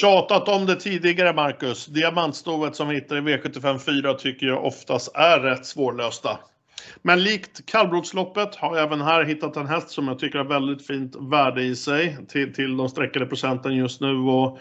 [0.00, 1.86] Tjatat om det tidigare, Marcus.
[1.86, 6.38] Diamantstovet som vi hittar i V75 4 tycker jag oftast är rätt svårlösta.
[7.02, 10.86] Men likt kallblodsloppet har jag även här hittat en häst som jag tycker har väldigt
[10.86, 14.16] fint värde i sig till, till de sträckade procenten just nu.
[14.18, 14.58] Och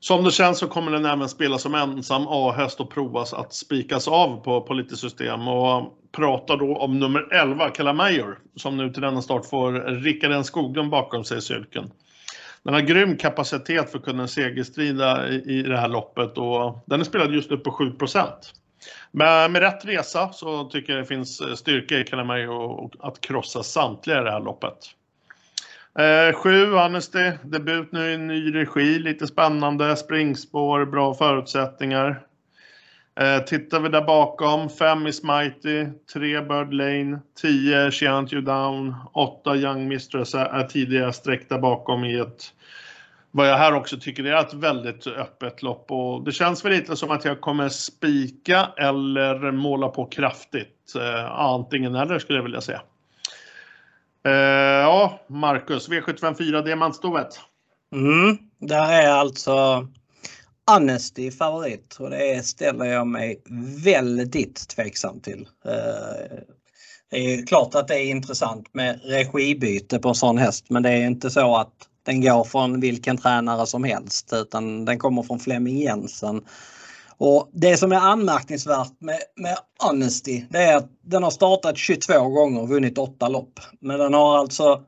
[0.00, 4.08] Som det känns så kommer den även spelas som ensam A-häst och provas att spikas
[4.08, 5.48] av på, på lite system.
[5.48, 10.44] Och pratar då om nummer 11, Kalamayor, som nu till denna start får Rickard N
[10.44, 11.90] Skoglund bakom sig i cirkeln.
[12.66, 17.00] Den har grym kapacitet för att kunna segerstrida i, i det här loppet och den
[17.00, 18.26] är spelad just nu på 7%
[19.10, 24.20] med, med rätt resa så tycker jag det finns styrka i Kalamayor att krossa samtliga
[24.20, 24.76] i det här loppet.
[25.98, 32.26] Eh, sju, Amnesty, debut nu i ny regi, lite spännande, springspår, bra förutsättningar.
[33.20, 38.94] Eh, tittar vi där bakom, 5 is Mighty, 3 Bird Lane, 10 Shan't You Down,
[39.12, 42.52] 8 Young Mistress är tidigare streck där bakom i ett
[43.36, 46.96] vad jag här också tycker är ett väldigt öppet lopp och det känns väl lite
[46.96, 50.94] som att jag kommer spika eller måla på kraftigt.
[50.96, 52.82] Eh, antingen eller skulle jag vilja säga.
[54.26, 54.32] Eh,
[54.82, 57.40] ja, Marcus, V754 Diamantstovet.
[57.92, 59.86] Mm, där är alltså
[60.70, 63.42] Honesty favorit och det ställer jag mig
[63.84, 65.48] väldigt tveksam till.
[65.64, 66.38] Eh,
[67.10, 70.90] det är klart att det är intressant med regibyte på en sån häst men det
[70.90, 75.38] är inte så att den går från vilken tränare som helst utan den kommer från
[75.38, 76.44] Flemming Jensen.
[77.18, 82.28] Och det som är anmärkningsvärt med, med Honesty det är att den har startat 22
[82.28, 83.60] gånger och vunnit 8 lopp.
[83.80, 84.82] Men den har alltså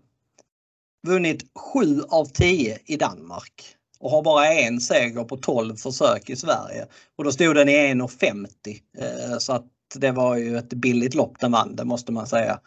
[1.06, 6.36] vunnit 7 av 10 i Danmark och har bara en seger på 12 försök i
[6.36, 6.86] Sverige.
[7.16, 8.46] Och då stod den i 1,50
[8.98, 12.60] eh, så att det var ju ett billigt lopp den vann, det måste man säga.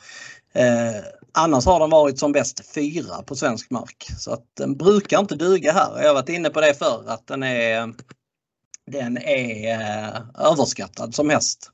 [0.53, 4.07] Eh, annars har den varit som bäst fyra på svensk mark.
[4.19, 6.01] Så att den brukar inte duga här.
[6.01, 7.93] Jag har varit inne på det förr att den är,
[8.87, 11.71] den är eh, överskattad som häst.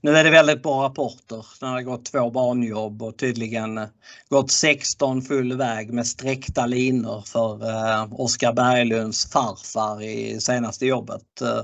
[0.00, 1.46] Nu är det väldigt bra rapporter.
[1.60, 3.88] Den har gått två banjobb och tydligen eh,
[4.28, 11.40] gått 16 full väg med sträckta linor för eh, Oskar Berglunds farfar i senaste jobbet.
[11.40, 11.62] Eh,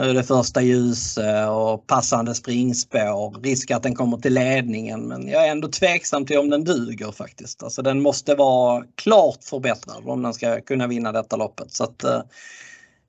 [0.00, 1.18] eh det första ljus
[1.50, 3.42] och passande springspår.
[3.42, 7.12] Risk att den kommer till ledningen men jag är ändå tveksam till om den duger
[7.12, 7.62] faktiskt.
[7.62, 11.72] Alltså den måste vara klart förbättrad om den ska kunna vinna detta loppet.
[11.72, 12.22] Så att, eh,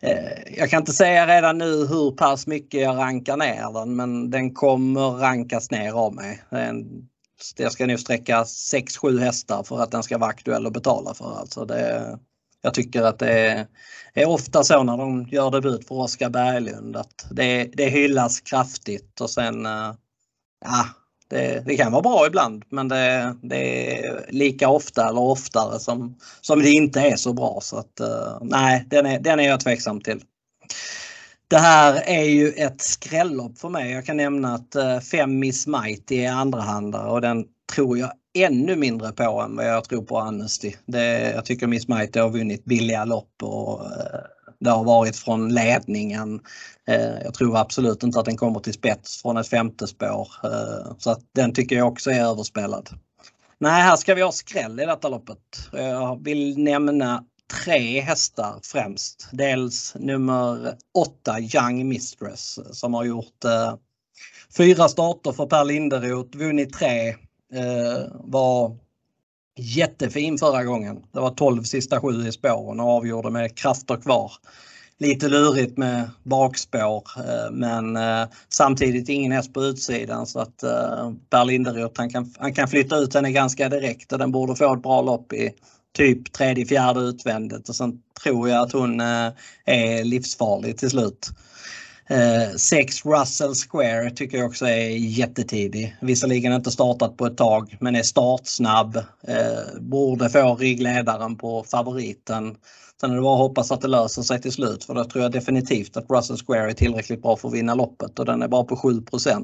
[0.04, 4.30] Eh, jag kan inte säga redan nu hur pass mycket jag rankar ner den men
[4.30, 6.44] den kommer rankas ner av mig.
[7.58, 11.40] Jag ska nu sträcka 6-7 hästar för att den ska vara aktuell att betala för.
[11.40, 12.18] Alltså det,
[12.62, 13.68] jag tycker att det
[14.14, 19.22] är, ofta så när de gör debut för Oskar Berglund att det, det hyllas kraftigt
[19.22, 19.94] och sen eh,
[20.66, 20.86] ja,
[21.34, 26.16] det, det, kan vara bra ibland men det, det, är lika ofta eller oftare som,
[26.42, 27.60] som det inte är så bra.
[27.62, 30.22] Så att, eh, nej, den är, den är jag tveksam till.
[31.48, 33.92] Det här är ju ett skrällopp för mig.
[33.92, 38.76] Jag kan nämna att eh, fem Miss Mighty är andrahandare och den tror jag ännu
[38.76, 40.74] mindre på än vad jag tror på Amnesty.
[40.86, 44.20] Det, jag tycker Miss Mighty har vunnit billiga lopp och eh,
[44.64, 46.40] det har varit från ledningen.
[46.88, 50.28] Eh, jag tror absolut inte att den kommer till spets från ett femte spår.
[50.44, 52.90] Eh, så att den tycker jag också är överspelad.
[53.60, 55.38] Nej, här ska vi ha skräll i detta loppet.
[55.72, 57.24] Jag vill nämna
[57.66, 59.28] tre hästar främst.
[59.32, 63.76] Dels nummer 8 Young Mistress som har gjort eh,
[64.58, 67.10] fyra starter för Per Linderoth, vunnit tre
[67.54, 68.78] eh, var
[69.56, 71.04] jättefin förra gången.
[71.12, 74.32] Det var 12 sista sju i spåren och avgjorde med krafter kvar.
[75.00, 81.12] Lite lurigt med bakspår eh, men eh, samtidigt ingen häst på utsidan så att eh,
[81.30, 84.74] Per Linderoth han kan, han kan flytta ut henne ganska direkt och den borde få
[84.74, 85.52] ett bra lopp i
[85.98, 89.00] typ tredje, fjärde utvändigt och sen tror jag att hon
[89.66, 91.30] är livsfarlig till slut.
[92.14, 95.96] Eh, sex Russell Square tycker jag också är jättetidig.
[96.02, 98.98] Visserligen inte startat på ett tag men är startsnabb.
[99.28, 102.56] Eh, borde få ryggledaren på favoriten.
[103.02, 105.24] Sen är det bara att hoppas att det löser sig till slut för då tror
[105.24, 108.48] jag definitivt att Russell Square är tillräckligt bra för att vinna loppet och den är
[108.48, 108.90] bara på 7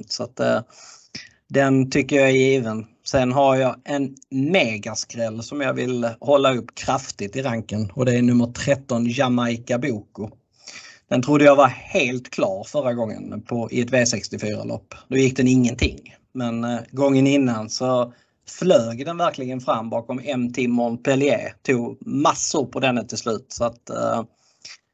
[0.07, 0.61] så att eh,
[1.49, 2.85] den tycker jag är given.
[3.05, 8.17] Sen har jag en megaskräll som jag vill hålla upp kraftigt i ranken och det
[8.17, 10.29] är nummer 13 Jamaica Boko.
[11.09, 14.95] Den trodde jag var helt klar förra gången på, i ett V64-lopp.
[15.07, 16.15] Då gick den ingenting.
[16.33, 18.13] Men eh, gången innan så
[18.49, 21.53] flög den verkligen fram bakom MT Montpellier.
[21.61, 23.45] Tog massor på den till slut.
[23.49, 24.23] Så att, eh,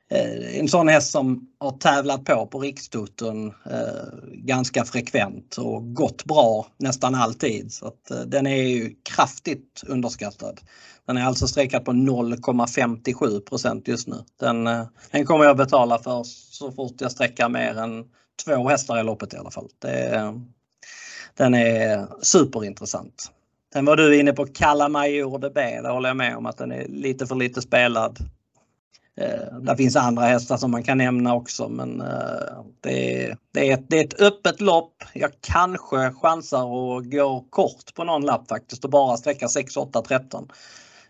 [0.10, 6.26] eh en sån häst som har tävlat på på Rikstoten eh, ganska frekvent och gått
[6.26, 7.74] bra nästan alltid.
[7.74, 10.60] Så att, eh, den är ju kraftigt underskattad.
[11.08, 14.24] Den är alltså streckad på 0,57% just nu.
[14.40, 18.06] Den, eh, den kommer jag betala för så fort jag sträcker mer än
[18.46, 19.68] två hästar i loppet i alla fall.
[19.80, 20.34] Det,
[21.34, 23.32] den är superintressant.
[23.74, 26.72] Sen var du inne på Kalla Major DB, där håller jag med om att den
[26.72, 28.20] är lite för lite spelad.
[29.18, 33.70] Eh, det finns andra hästar som man kan nämna också men eh, det, är, det,
[33.70, 35.04] är ett, det är ett öppet lopp.
[35.14, 40.02] Jag kanske chansar och går kort på någon lapp faktiskt och bara sträcka 6, 8,
[40.02, 40.48] 13.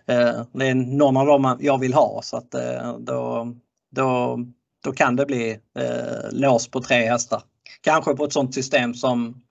[0.08, 3.54] Eh, det är någon av dem jag vill ha så att eh, då,
[3.92, 4.40] då,
[4.84, 7.42] då kan det bli eh, lås på tre hästar.
[7.82, 9.42] Kanske på ett sånt system som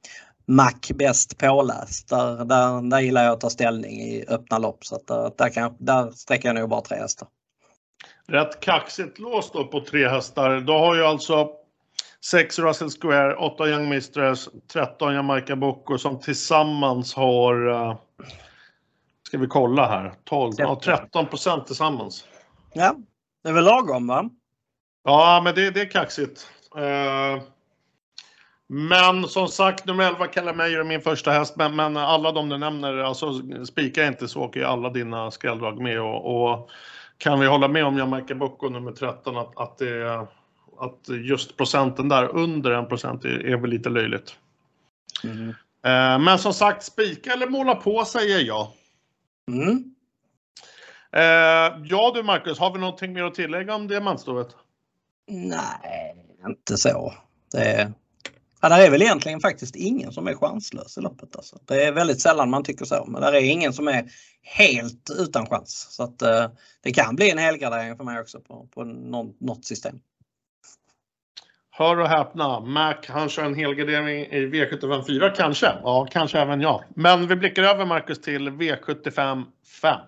[0.46, 2.08] Mac bäst påläst.
[2.08, 5.48] Där, där, där gillar jag att ta ställning i öppna lopp så att där, där,
[5.48, 7.28] kan, där sträcker jag nog bara tre hästar.
[8.28, 10.60] Rätt kaxigt lås då på tre hästar.
[10.60, 11.48] Då har ju alltså
[12.24, 17.96] 6 Russell Square, 8 Young Mistress, 13 Jamaica Bocco som tillsammans har, uh,
[19.26, 22.24] ska vi kolla här, 12, ja, 13 procent tillsammans.
[22.72, 22.96] Ja,
[23.42, 24.30] det är väl lagom va?
[25.04, 26.50] Ja, men det, det är kaxigt.
[26.76, 27.42] Uh,
[28.68, 32.58] men som sagt, nummer 11 Calamay är min första häst, men, men alla de du
[32.58, 33.32] nämner, alltså
[33.66, 36.70] spika inte så åker ju alla dina skrälldrag med och, och,
[37.18, 40.26] kan vi hålla med om Jamaica Bocco nummer 13 att, att, det,
[40.78, 44.36] att just procenten där under 1 procent är, är väl lite löjligt.
[45.24, 45.48] Mm.
[45.84, 48.68] Eh, men som sagt, spika eller måla på säger jag.
[49.48, 49.94] Mm.
[51.12, 54.48] Eh, ja du Marcus, har vi någonting mer att tillägga om diamantstovet?
[55.26, 56.14] Nej,
[56.46, 57.14] inte så.
[57.52, 57.92] Det,
[58.64, 61.36] Ja, det är väl egentligen faktiskt ingen som är chanslös i loppet.
[61.36, 61.58] Alltså.
[61.64, 64.10] Det är väldigt sällan man tycker så, men det är ingen som är
[64.42, 65.86] helt utan chans.
[65.90, 66.46] Så att, eh,
[66.82, 70.00] det kan bli en helgardering för mig också på, på någon, något system.
[71.76, 75.66] Hör och häpna, Mac han kör en helgardering i V75 kanske.
[75.82, 76.84] Ja, kanske även jag.
[76.88, 79.44] Men vi blickar över Marcus till V75
[79.82, 79.98] 5.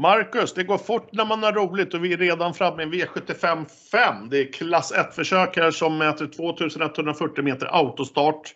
[0.00, 3.66] Marcus, det går fort när man har roligt och vi är redan framme i V75
[3.90, 4.28] 5.
[4.30, 8.54] Det är klass 1-försök här som mäter 2140 meter autostart.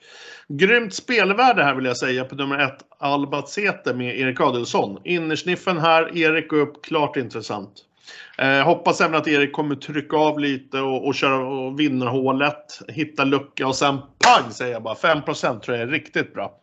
[0.49, 4.99] Grymt spelvärde här vill jag säga på nummer 1 Albacete med Erik Adelsson.
[5.05, 7.73] Innersniffen här, Erik upp, klart intressant.
[8.39, 13.25] Eh, hoppas även att Erik kommer trycka av lite och, och köra och vinnarhålet, hitta
[13.25, 14.95] lucka och sen pang säger jag bara.
[14.95, 16.62] 5% tror jag är riktigt bra.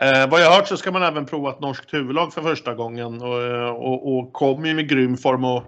[0.00, 2.74] Eh, vad jag har hört så ska man även prova ett norskt huvudlag för första
[2.74, 5.44] gången och, eh, och, och kommer ju med grym form.
[5.44, 5.62] Och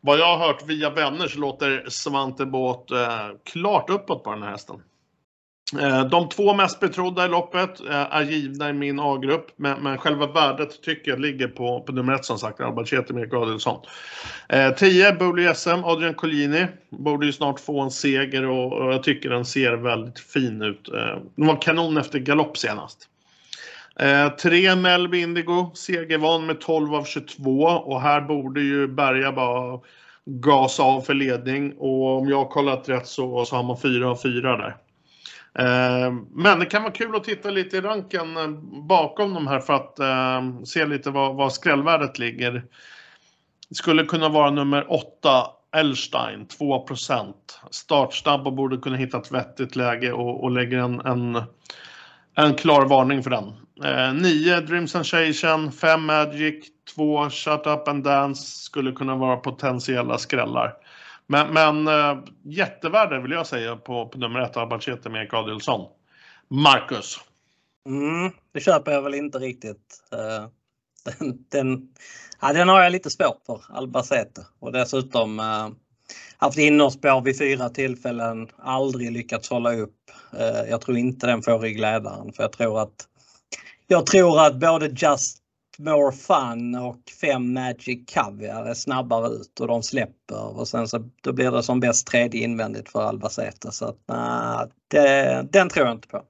[0.00, 4.42] vad jag har hört via vänner så låter Svante Båt eh, klart uppåt på den
[4.42, 4.82] här hästen.
[5.80, 9.98] Eh, de två mest betrodda i loppet eh, är givna i min A-grupp, men, men
[9.98, 13.84] själva värdet tycker jag ligger på, på nummer ett som sagt, Albert med Adelsson.
[14.78, 19.02] 10 eh, Bully SM, Adrian Collini, borde ju snart få en seger och, och jag
[19.02, 20.88] tycker den ser väldigt fin ut.
[20.88, 23.06] Eh, den var kanon efter galopp senast.
[24.02, 29.80] Eh, tre Melby Indigo, segervan med 12 av 22 och här borde ju Berga bara
[30.24, 34.10] gasa av för ledning och om jag har kollat rätt så, så har man 4
[34.10, 34.76] av 4 där.
[35.58, 38.48] Eh, men det kan vara kul att titta lite i ranken eh,
[38.88, 42.52] bakom de här för att eh, se lite var, var skrällvärdet ligger.
[43.68, 46.86] Det skulle kunna vara nummer 8 Elstein, 2
[47.70, 51.42] Startsnabb och borde kunna hitta ett vettigt läge och, och lägger en, en,
[52.34, 53.52] en klar varning för den.
[54.14, 56.64] 9 Dream Sensation, 5 Magic,
[56.94, 60.74] 2 Shut Up and Dance skulle kunna vara potentiella skrällar.
[61.26, 65.88] Men, men eh, jättevärde vill jag säga på, på nummer 1 Albacete med Erik Adielsson.
[66.48, 67.20] Marcus.
[67.86, 70.02] Mm, det köper jag väl inte riktigt.
[70.14, 70.48] Uh,
[71.04, 71.88] den, den,
[72.40, 74.46] ja, den har jag lite svårt för, Albacete.
[74.58, 75.68] Och dessutom uh,
[76.36, 80.10] haft innerspår vid fyra tillfällen, aldrig lyckats hålla upp.
[80.34, 83.08] Uh, jag tror inte den får ryggledaren för jag tror att
[83.90, 85.38] jag tror att både Just
[85.78, 91.10] More Fun och 5 Magic Caviar är snabbare ut och de släpper och sen så
[91.22, 93.72] då blir det som bäst tredje invändigt för Albacete.
[93.72, 96.22] Så att, nah, det, den tror jag inte på.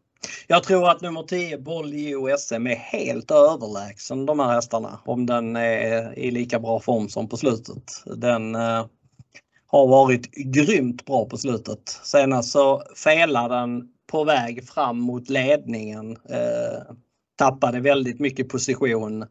[0.46, 5.56] Jag tror att nummer 10 Boll OSM är helt överlägsen de här hästarna om den
[5.56, 8.02] är i lika bra form som på slutet.
[8.16, 8.86] Den eh,
[9.66, 11.88] har varit grymt bra på slutet.
[12.02, 16.10] Senast så felade den på väg fram mot ledningen.
[16.10, 16.94] Eh,
[17.40, 19.26] tappade väldigt mycket position.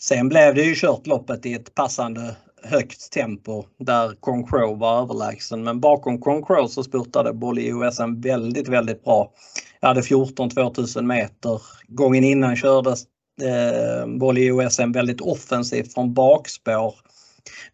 [0.00, 5.64] Sen blev det ju kört loppet i ett passande högt tempo där Concrow var överlägsen.
[5.64, 9.32] Men bakom Concrow så spurtade Bolly OSM väldigt, väldigt bra.
[9.80, 11.62] Jag hade 14 2000 meter.
[11.88, 13.02] Gången innan kördes
[13.42, 16.94] eh, Bolly OSM väldigt offensivt från bakspår.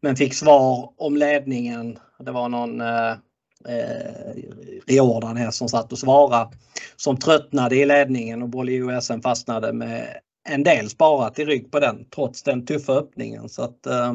[0.01, 1.99] Men fick svar om ledningen.
[2.19, 3.15] Det var någon eh,
[3.69, 4.43] eh,
[4.87, 6.51] Riordan här som satt och svarade
[6.97, 10.17] som tröttnade i ledningen och Bolly OSM fastnade med
[10.49, 13.49] en del sparat i rygg på den trots den tuffa öppningen.
[13.49, 14.13] Så att, eh,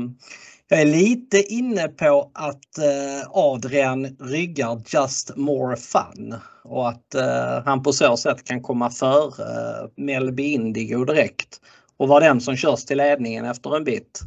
[0.69, 7.63] Jag är lite inne på att eh, Adrian ryggar Just More Fun och att eh,
[7.65, 11.61] han på så sätt kan komma före eh, Melby Indigo direkt
[11.97, 14.21] och vara den som körs till ledningen efter en bit.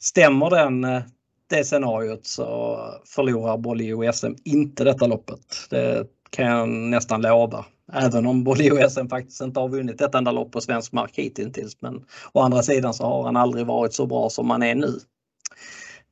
[0.00, 1.02] Stämmer den, eh,
[1.48, 5.66] det scenariot så förlorar Bolio SM inte detta loppet.
[5.70, 7.64] Det kan jag nästan lova.
[7.92, 11.76] Även om Bolio SM faktiskt inte har vunnit ett enda lopp på svensk mark hittills.
[11.80, 15.00] Men å andra sidan så har han aldrig varit så bra som han är nu.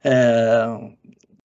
[0.02, 0.78] Eh,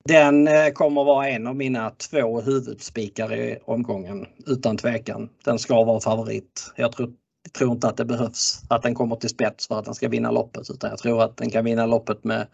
[0.06, 5.30] den eh, kommer vara en av mina två huvudspikar i omgången utan tvekan.
[5.46, 6.74] Den ska vara favorit.
[6.76, 7.14] Jag tror,
[7.54, 10.32] tror, inte att det behövs att den kommer till spets för att den ska vinna
[10.32, 12.48] loppet utan jag tror att den kan vinna loppet med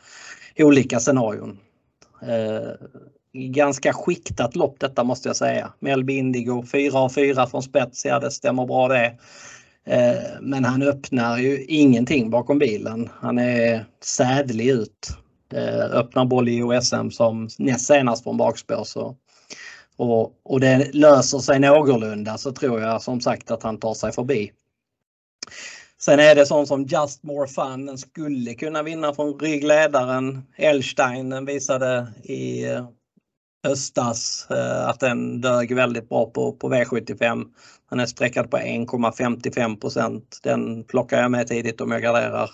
[0.58, 1.60] olika scenarion.
[2.22, 2.88] Eh,
[3.34, 5.74] ganska skiktat lopp detta måste jag säga.
[5.80, 9.18] Melby Indigo 4 av 4 från spets, ja det stämmer bra det.
[9.88, 13.10] Eh, men han öppnar ju ingenting bakom bilen.
[13.20, 15.10] Han är sädlig ut.
[15.54, 18.84] Eh, öppnar boll i OSM som näst senast från bakspår.
[18.84, 19.16] Så,
[19.98, 24.12] och, och det löser sig någorlunda så tror jag som sagt att han tar sig
[24.12, 24.52] förbi.
[25.98, 30.44] Sen är det sånt som Just More Fun, den skulle kunna vinna från ryggledaren.
[30.56, 32.86] Elstein den visade i eh,
[33.68, 37.46] höstas eh, att den dög väldigt bra på, på V75.
[37.90, 42.50] Den är sträckad på 1,55% Den plockar jag med tidigt om jag garderar.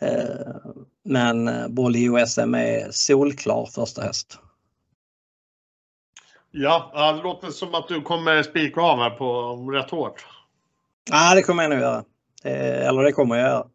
[0.00, 0.56] Eh,
[1.04, 2.54] men Bolly U.S.M.
[2.54, 4.38] Är solklar första häst.
[6.50, 10.26] Ja, det låter som att du kommer spika av här på rätt hårt.
[11.10, 12.04] Ja, det kommer jag nog göra.
[12.44, 13.66] Eller det kommer jag göra.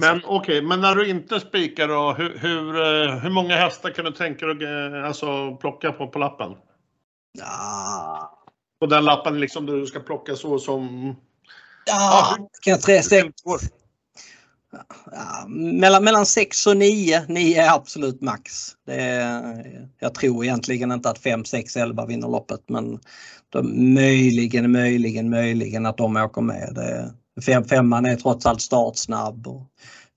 [0.00, 3.90] Men okej, okay, men när du inte spikar då, hur, hur, eh, hur många hästar
[3.90, 6.56] kan du tänka dig alltså, plocka på, på lappen?
[7.38, 8.38] Ja.
[8.80, 11.14] På den lappen liksom du ska plocka så som...
[11.86, 13.28] Ja, ja kan jag tre, sex,
[15.12, 17.24] Ja, mellan, mellan 6 och 9.
[17.28, 18.52] 9 är absolut max.
[18.86, 22.98] Är, jag tror egentligen inte att 5, 6, 11 vinner loppet men
[23.48, 26.72] de, möjligen, möjligen, möjligen att de åker med.
[26.74, 27.12] Det,
[27.42, 29.66] fem, femman är trots allt startsnabb och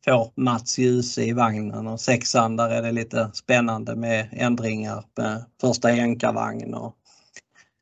[0.05, 5.45] får Mats Djuse i vagnen och sexan där är det lite spännande med ändringar med
[5.61, 6.95] första jänkarvagn och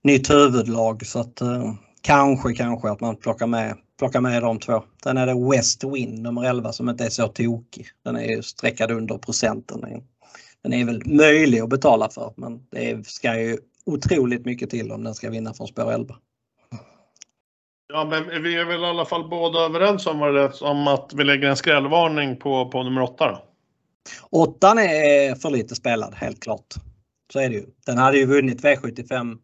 [0.04, 4.84] nytt huvudlag så att eh, kanske, kanske att man plockar med plocka med de två.
[5.04, 7.88] Sen är det West Wind nummer 11 som inte är så tokig.
[8.06, 10.04] Den är ju streckad under procenten.
[10.64, 15.04] Den är väl möjlig att betala för men det ska ju otroligt mycket till om
[15.04, 16.16] den ska vinna från spår 11.
[17.94, 21.24] Ja, men vi är väl i alla fall båda överens om, det, om att vi
[21.24, 23.44] lägger en skrällvarning på, på nummer 8 då?
[24.30, 26.74] Åttan är för lite spelad, helt klart.
[27.34, 27.66] Så är det ju.
[27.86, 29.38] Den hade ju vunnit V75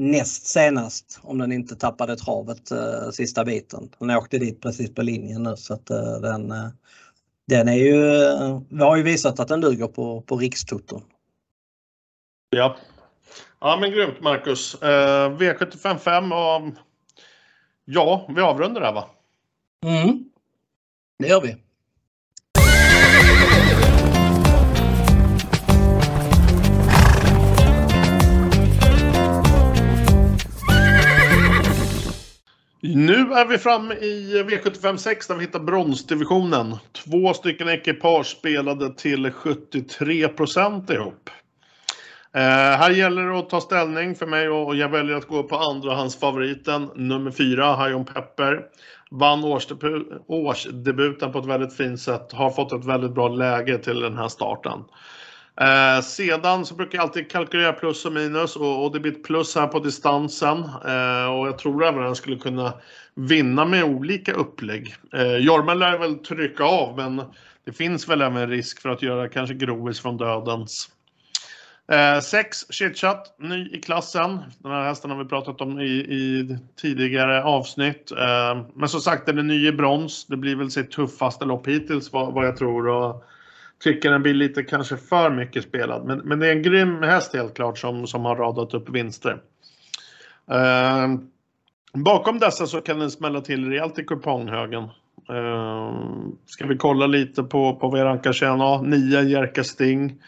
[0.00, 3.90] näst senast om den inte tappade travet eh, sista biten.
[3.98, 6.68] Den åkte dit precis på linjen nu så att eh, den, eh,
[7.46, 7.94] den är ju,
[8.68, 11.02] vi har ju visat att den duger på, på rikstoton.
[12.50, 12.76] Ja.
[13.60, 14.82] Ja men grymt Marcus.
[14.82, 16.74] Eh, V755 och
[17.84, 19.10] ja, vi avrundar där va?
[19.86, 20.24] Mm.
[21.18, 21.56] Det gör vi.
[32.82, 36.76] Nu är vi framme i V75 6 där vi hittar bronsdivisionen.
[36.92, 41.30] Två stycken ekipage spelade till 73 procent ihop.
[42.34, 45.56] Eh, här gäller det att ta ställning för mig och jag väljer att gå på
[45.56, 48.60] andrahandsfavoriten nummer 4, Hajon Pepper.
[49.10, 49.44] Vann
[50.26, 54.28] årsdebuten på ett väldigt fint sätt, har fått ett väldigt bra läge till den här
[54.28, 54.84] starten.
[55.60, 59.24] Eh, sedan så brukar jag alltid kalkylera plus och minus och, och det blir ett
[59.24, 60.58] plus här på distansen.
[60.58, 62.72] Eh, och jag tror även att den skulle kunna
[63.14, 64.94] vinna med olika upplägg.
[65.12, 67.22] Eh, Jorma lär väl trycka av men
[67.64, 70.90] det finns väl även risk för att göra kanske grovis från dödens.
[72.22, 74.38] 6 eh, Chitchat, ny i klassen.
[74.58, 78.12] Den här hästen har vi pratat om i, i tidigare avsnitt.
[78.12, 80.26] Eh, men som sagt, den är ny i brons.
[80.26, 82.88] Det blir väl sitt tuffaste lopp hittills vad, vad jag tror.
[82.88, 83.24] Och,
[83.80, 86.04] tycker den blir lite kanske för mycket spelad.
[86.04, 89.40] Men, men det är en grym häst helt klart som, som har radat upp vinster.
[90.52, 91.20] Uh,
[91.92, 94.82] bakom dessa så kan den smälla till rejält i kuponghögen.
[95.30, 95.92] Uh,
[96.46, 98.60] ska vi kolla lite på, på vad jag rankar sen?
[98.60, 100.18] Ja, 9 Jerka Sting.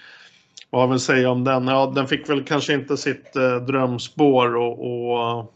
[0.72, 1.66] Vad har vi att säga om den?
[1.66, 5.54] Ja, den fick väl kanske inte sitt eh, drömspår och, och,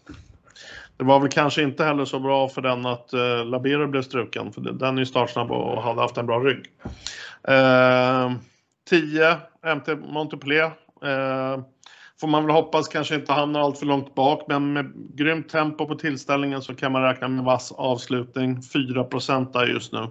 [0.97, 4.53] det var väl kanske inte heller så bra för den att eh, Labero blev struken.
[4.53, 6.65] För den är ju startsnabb och hade haft en bra rygg.
[8.89, 10.65] 10 eh, MT Montpellier.
[11.03, 11.61] Eh,
[12.21, 15.87] får man väl hoppas kanske inte hamnar allt för långt bak, men med grymt tempo
[15.87, 18.63] på tillställningen så kan man räkna med vass avslutning.
[18.63, 19.07] 4
[19.53, 20.11] där just nu.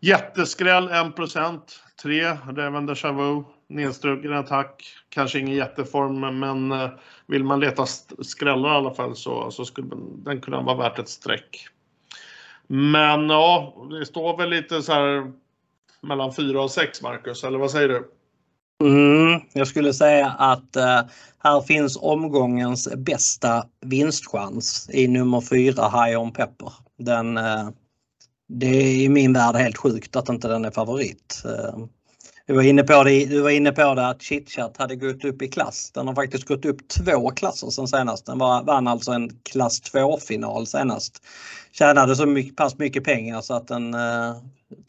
[0.00, 1.60] Jätteskräll 1%
[2.02, 3.44] 3 Reven Deja Vu.
[3.68, 4.84] Nedstruken attack.
[5.08, 6.90] Kanske ingen jätteform men eh,
[7.26, 7.86] vill man leta
[8.22, 9.88] skrällar i alla fall så, så skulle
[10.24, 11.68] den kunna vara värt ett streck.
[12.66, 15.32] Men ja, det står väl lite så här
[16.08, 18.10] mellan 4 och 6 Marcus, eller vad säger du?
[18.84, 21.00] Mm, jag skulle säga att eh,
[21.38, 26.72] här finns omgångens bästa vinstchans i nummer 4 High On Pepper.
[26.98, 27.68] Den, eh,
[28.48, 31.42] det är i min värld helt sjukt att inte den är favorit.
[31.44, 31.78] Eh,
[32.46, 35.42] du var inne på det, du var inne på det att chitchat hade gått upp
[35.42, 35.90] i klass.
[35.94, 38.26] Den har faktiskt gått upp två klasser sen senast.
[38.26, 41.22] Den var, vann alltså en klass 2 final senast.
[41.72, 44.36] Tjänade så mycket, pass mycket pengar så att den, eh,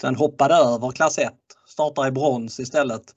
[0.02, 1.34] den hoppade över klass 1.
[1.68, 3.14] Startar i brons istället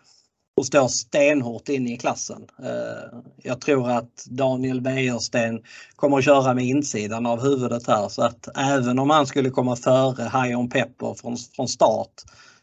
[0.59, 2.47] och står stenhårt inne i klassen.
[2.63, 5.61] Eh, jag tror att Daniel Wäjersten
[5.97, 9.77] kommer att köra med insidan av huvudet här så att även om han skulle komma
[9.77, 12.13] före High Pepper från, från start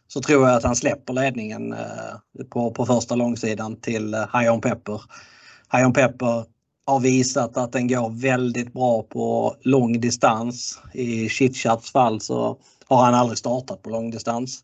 [0.08, 5.02] så tror jag att han släpper ledningen eh, på, på första långsidan till eh, Pepper.
[5.72, 6.46] High Pepper
[6.86, 10.80] har visat att den går väldigt bra på lång distans.
[10.94, 12.58] I Chitchats fall så
[12.90, 14.64] har han aldrig startat på långdistans.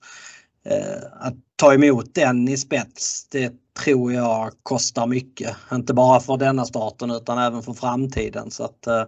[0.66, 3.54] Eh, att ta emot den i spets, det
[3.84, 5.56] tror jag kostar mycket.
[5.72, 8.52] Inte bara för denna starten utan även för framtiden.
[8.52, 9.04] Så att, eh,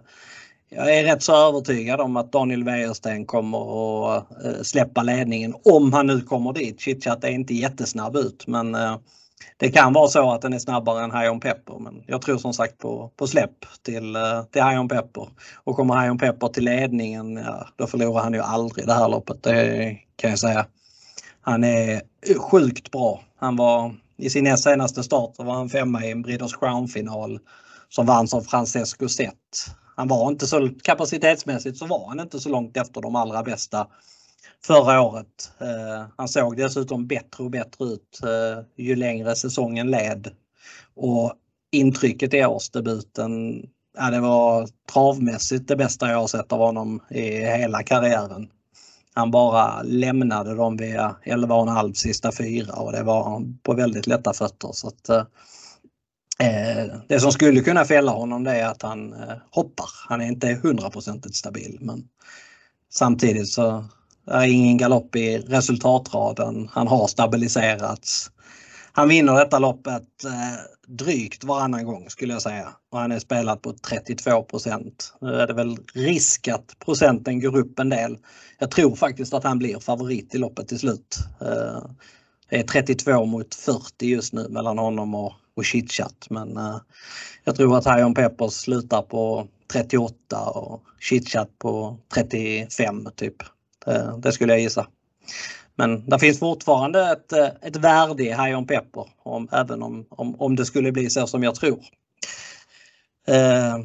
[0.68, 5.92] jag är rätt så övertygad om att Daniel Wäjersten kommer att eh, släppa ledningen om
[5.92, 6.80] han nu kommer dit.
[6.80, 8.76] Chitchat är inte jättesnabb ut men
[9.56, 12.38] det kan vara så att den är snabbare än High On Pepper men jag tror
[12.38, 15.28] som sagt på, på släpp till, eh, till High On Pepper.
[15.64, 19.08] Och kommer High On Pepper till ledningen, ja, då förlorar han ju aldrig det här
[19.08, 20.66] loppet, det kan jag säga.
[21.40, 22.02] Han är
[22.38, 23.20] sjukt bra.
[23.36, 27.38] Han var i sin näst senaste start var han femma i en Breeders Crown-final
[27.88, 29.32] som vanns av Francesco Zet.
[29.96, 33.86] Han var inte så kapacitetsmässigt så var han inte så långt efter de allra bästa
[34.66, 35.52] förra året.
[35.60, 40.30] Eh, han såg dessutom bättre och bättre ut eh, ju längre säsongen led.
[40.94, 41.34] Och
[41.72, 43.62] intrycket i årsdebuten,
[43.98, 48.48] ja, det var travmässigt det bästa jag har sett av honom i hela karriären.
[49.14, 54.70] Han bara lämnade dem via 11,5 sista fyra och det var på väldigt lätta fötter.
[54.72, 55.24] Så att, eh,
[56.38, 59.88] eh, det som skulle kunna fälla honom det är att han eh, hoppar.
[60.08, 62.08] Han är inte hundraprocentigt stabil men
[62.90, 63.84] samtidigt så
[64.26, 66.68] är ingen galopp i resultatraden.
[66.72, 68.30] Han har stabiliserats.
[68.92, 72.68] Han vinner detta loppet eh, drygt varannan gång skulle jag säga.
[72.90, 77.78] Och han är spelad på 32% Nu är det väl risk att procenten går upp
[77.78, 78.18] en del.
[78.58, 81.18] Jag tror faktiskt att han blir favorit i loppet till slut.
[81.40, 81.82] Eh,
[82.50, 86.76] det är 32 mot 40 just nu mellan honom och, och Chitchat men eh,
[87.44, 93.36] jag tror att Hion Peppers slutar på 38 och Chitchat på 35 typ.
[93.86, 94.86] Eh, det skulle jag gissa.
[95.76, 100.06] Men det finns fortfarande ett, eh, ett värde i High On Pepper om, även om,
[100.10, 101.84] om, om det skulle bli så som jag tror.
[103.28, 103.78] Eh,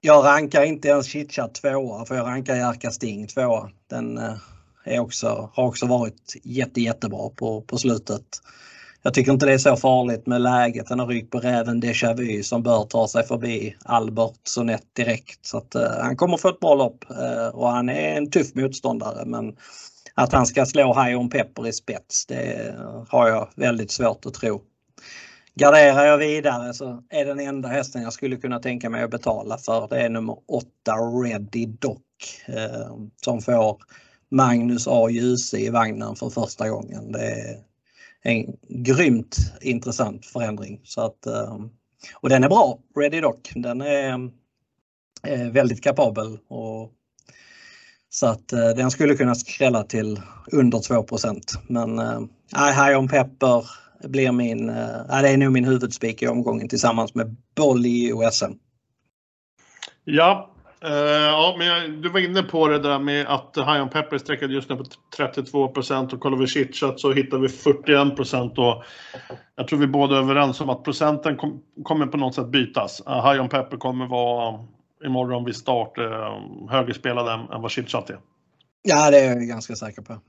[0.00, 3.70] jag rankar inte ens Chitchat tvåa för jag rankar Jerka Sting tvåa.
[3.90, 4.34] Den eh,
[4.84, 8.22] är också, har också varit jätte, jättebra på, på slutet.
[9.06, 10.88] Jag tycker inte det är så farligt med läget.
[10.88, 15.46] Han har ryckt på räven Deja Vu som bör ta sig förbi Albert Sonett direkt.
[15.46, 18.54] Så att, eh, han kommer få ett bra lopp eh, och han är en tuff
[18.54, 19.56] motståndare men
[20.14, 22.74] att han ska slå High On Pepper i spets, det
[23.08, 24.62] har jag väldigt svårt att tro.
[25.54, 29.58] Garderar jag vidare så är den enda hästen jag skulle kunna tänka mig att betala
[29.58, 30.66] för det är nummer 8
[31.24, 32.00] Ready Dock
[32.46, 33.76] eh, som får
[34.30, 35.08] Magnus A.
[35.10, 37.12] Djuse i vagnen för första gången.
[37.12, 37.73] Det är
[38.24, 40.80] en grymt intressant förändring.
[40.84, 41.58] Så att, eh,
[42.14, 43.52] och den är bra, Ready Dock.
[43.54, 44.30] Den är
[45.24, 46.92] är väldigt kapabel och
[48.10, 50.20] så att eh, den skulle kunna skrälla till
[50.52, 52.20] under 2% Men eh,
[52.56, 53.66] High On Pepper
[54.08, 58.52] blir min, eh, det är nog min huvudspik i omgången tillsammans med Bolly i OSM.
[60.04, 60.53] Ja,
[60.84, 60.92] eh,
[61.26, 64.54] ja men jag, du var inne på det där med att High On Pepper sträckade
[64.54, 64.84] just nu på
[65.18, 68.84] 32% och kollar vi chitchat så hittar vi 41 och
[69.56, 73.02] jag tror vi båda är överens om att procenten kom, kommer på något sätt bytas.
[73.06, 74.64] High On Pepper kommer vara
[75.04, 78.18] imorgon vid start eh, högerspelad än, än vad Chitchat är.
[78.82, 80.20] Ja, det är jag ganska säker på.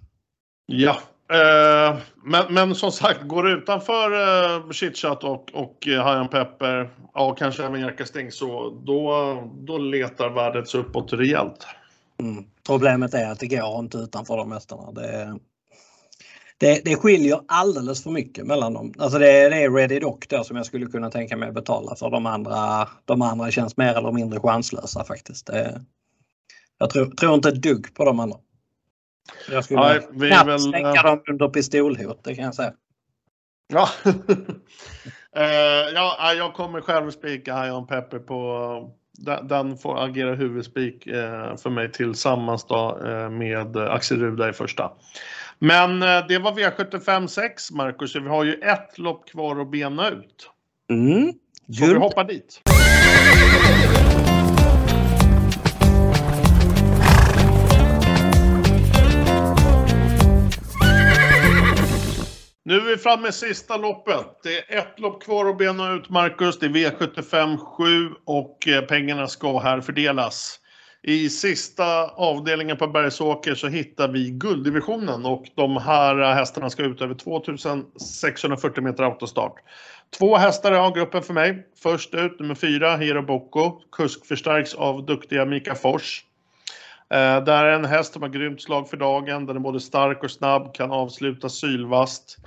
[0.66, 0.98] Ja,
[1.32, 6.90] eh, men, men som sagt, går det utanför eh, Chitchat och, och eh, Hajan Pepper,
[7.14, 11.68] ja kanske även Jerka Sting, så då, då letar värdet sig uppåt rejält.
[12.20, 12.44] Mm.
[12.68, 14.92] Problemet är att det går inte utanför de mästarna.
[14.92, 15.40] Det,
[16.58, 18.94] det, det skiljer alldeles för mycket mellan dem.
[18.98, 21.96] Alltså det, det är Ready Doc där som jag skulle kunna tänka mig att betala
[21.96, 22.10] för.
[22.10, 25.48] De andra, de andra känns mer eller mindre chanslösa faktiskt.
[25.48, 25.82] Det,
[26.78, 28.38] jag tror, tror inte ett dugg på de andra.
[29.52, 32.74] Jag skulle Nej, vi knappt väl, stänga dem under pistolhot, det kan jag säga.
[33.68, 33.90] Ja.
[34.06, 34.14] uh,
[35.94, 41.70] ja, jag kommer själv spika Ion Pepper på den, den får agera huvudspik uh, för
[41.70, 44.92] mig tillsammans då, uh, med Axel Ruda i första.
[45.60, 48.16] Men det var V75 6, Marcus.
[48.16, 50.50] Vi har ju ett lopp kvar att bena ut.
[50.90, 51.34] Mm.
[51.68, 52.62] Så vi hoppa dit.
[62.68, 64.26] Nu är vi framme med sista loppet.
[64.44, 66.60] Det är ett lopp kvar att bena ut, Marcus.
[66.60, 70.60] Det är V75 7 och eh, pengarna ska här fördelas.
[71.04, 77.02] I sista avdelningen på Bergsåker så hittar vi gulddivisionen och de här hästarna ska ut
[77.02, 79.56] över 2640 meter autostart.
[80.20, 81.68] Två hästar har gruppen för mig.
[81.84, 86.24] Först ut nummer fyra, Hero Boko, Kusk förstärks av duktiga Mika Fors.
[87.10, 89.46] Eh, där är en häst som har grymt slag för dagen.
[89.46, 92.38] Den är både stark och snabb, kan avsluta sylvast.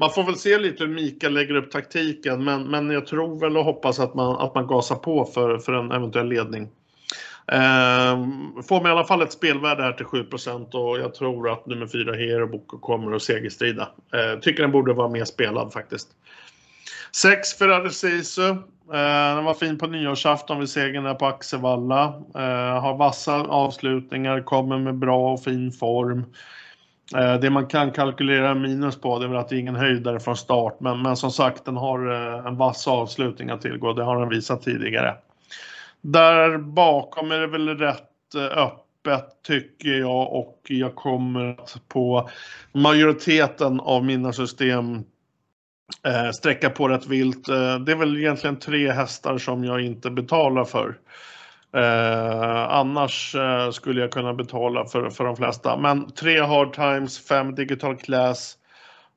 [0.00, 3.56] Man får väl se lite hur Mikael lägger upp taktiken, men, men jag tror väl
[3.56, 6.68] och hoppas att man, att man gasar på för, för en eventuell ledning.
[7.52, 8.16] Eh,
[8.68, 11.86] får man i alla fall ett spelvärde här till 7% och jag tror att nummer
[11.86, 13.88] 4 Hero Boko kommer att segerstrida.
[14.14, 16.08] Eh, tycker den borde vara mer spelad faktiskt.
[17.12, 18.50] Sex Ferrari Sisu.
[18.92, 22.04] Eh, den var fin på nyårsafton vid segern där på Axevalla.
[22.34, 26.24] Eh, har vassa avslutningar, kommer med bra och fin form.
[27.16, 30.20] Eh, det man kan kalkylera minus på det är väl att det är ingen höjdare
[30.20, 33.92] från start, men, men som sagt den har eh, en vass avslutning att tillgå.
[33.92, 35.14] Det har den visat tidigare.
[36.00, 42.28] Där bakom är det väl rätt eh, öppet tycker jag och jag kommer att på
[42.72, 45.04] majoriteten av mina system
[46.06, 47.48] eh, sträcka på rätt vilt.
[47.48, 50.98] Eh, det är väl egentligen tre hästar som jag inte betalar för.
[51.72, 55.76] Eh, annars eh, skulle jag kunna betala för, för de flesta.
[55.76, 58.56] Men tre hard times, fem digital class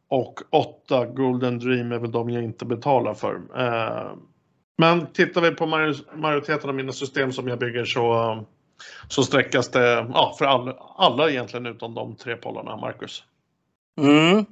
[0.10, 3.36] och åtta golden dream är väl de jag inte betalar för.
[3.58, 4.12] Eh,
[4.78, 5.66] men tittar vi på
[6.16, 8.38] majoriteten av mina system som jag bygger så,
[9.08, 13.24] så sträckas det ja, för all, alla egentligen utom de tre pollarna, Marcus.
[14.02, 14.46] Mm.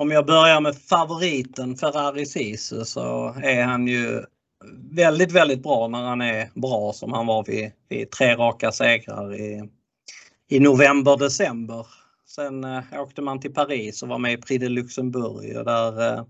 [0.00, 4.24] Om jag börjar med favoriten Ferrari Sisu så är han ju
[4.90, 9.34] väldigt, väldigt bra när han är bra som han var vid, vid tre raka segrar
[9.34, 9.68] i,
[10.48, 11.86] i november, december.
[12.26, 16.14] Sen eh, åkte man till Paris och var med i Prix de Luxemburg och där
[16.14, 16.24] eh,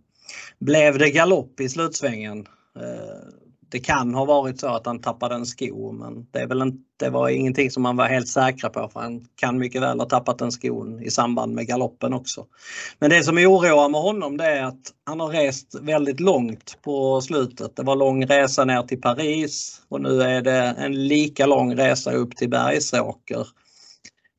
[0.58, 2.46] blev det galopp i slutsvängen.
[2.76, 6.62] Eh, det kan ha varit så att han tappade en sko men det, är väl
[6.62, 9.98] inte, det var ingenting som man var helt säkra på för han kan mycket väl
[9.98, 12.46] ha tappat en skon i samband med galoppen också.
[12.98, 17.20] Men det som oroar med honom det är att han har rest väldigt långt på
[17.20, 17.76] slutet.
[17.76, 22.12] Det var lång resa ner till Paris och nu är det en lika lång resa
[22.12, 23.46] upp till Bergsåker.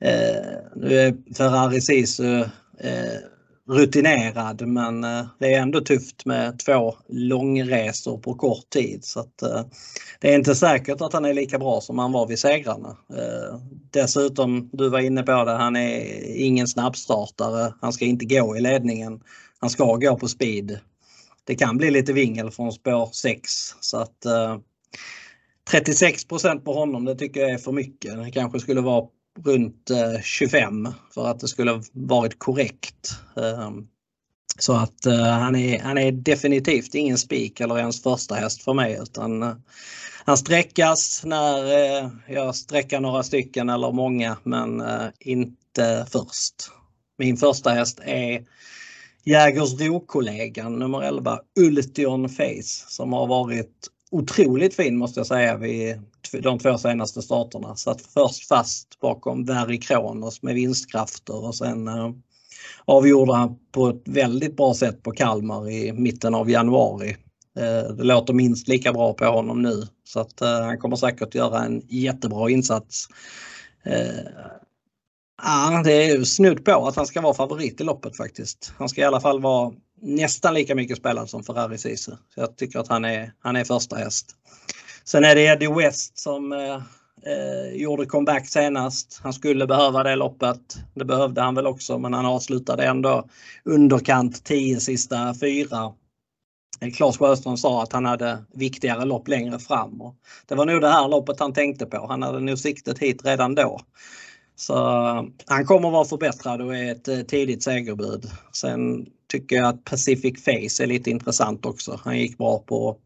[0.04, 2.40] Eh, nu är Ferrari Sisu
[2.80, 3.20] eh,
[3.72, 9.42] rutinerad men eh, det är ändå tufft med två långresor på kort tid så att
[9.42, 9.62] eh,
[10.20, 12.98] det är inte säkert att han är lika bra som han var vid segrarna.
[13.10, 13.60] Eh,
[13.92, 17.74] dessutom, du var inne på det, han är ingen snabbstartare.
[17.82, 19.20] Han ska inte gå i ledningen.
[19.60, 20.80] Han ska gå på speed.
[21.44, 24.26] Det kan bli lite vingel från spår 6 så att
[25.72, 28.24] 36% på honom det tycker jag är för mycket.
[28.24, 29.08] Det kanske skulle vara
[29.40, 33.12] runt eh, 25 för att det skulle varit korrekt.
[33.36, 33.88] Ehm,
[34.60, 38.74] så att eh, han är, han är definitivt ingen spik eller ens första häst för
[38.74, 39.56] mig utan eh,
[40.26, 41.64] han sträckas när
[42.28, 44.84] jag sträcker några stycken eller många men
[45.20, 46.72] inte först.
[47.18, 48.46] Min första häst är
[49.26, 56.02] Jägersro-kollegan nummer 11 Ultion Face som har varit otroligt fin måste jag säga vid
[56.42, 57.76] de två senaste starterna.
[57.76, 62.12] Satt först fast bakom Verry Kronos med vinstkrafter och sen eh,
[62.86, 67.10] avgjorde han på ett väldigt bra sätt på Kalmar i mitten av januari.
[67.58, 71.36] Eh, det låter minst lika bra på honom nu så att eh, han kommer säkert
[71.36, 73.08] göra en jättebra insats.
[75.44, 78.74] Ja, det är snudd på att han ska vara favorit i loppet faktiskt.
[78.78, 82.12] Han ska i alla fall vara nästan lika mycket spelad som Ferrari Sisu.
[82.12, 84.36] Så jag tycker att han är, han är första häst.
[85.04, 86.76] Sen är det Eddie West som eh,
[87.26, 89.20] eh gjorde comeback senast.
[89.24, 90.78] Han skulle behöva det loppet.
[90.94, 93.30] Det behövde han väl också men han avslutade ändå
[93.66, 95.94] underkant 10 sista fyra.
[96.82, 100.02] Eh, Klas Sjöström sa att han hade viktigare lopp längre fram.
[100.02, 102.08] Och det var nog det här loppet han tänkte på.
[102.08, 103.82] Han hade nog siktet hit redan då.
[104.62, 104.76] Så
[105.46, 108.26] han kommer vara förbättrad och är ett eh, tidigt segerbud.
[108.52, 112.00] Sen tycker jag att Pacific Face är lite intressant också.
[112.04, 112.98] Han gick bra på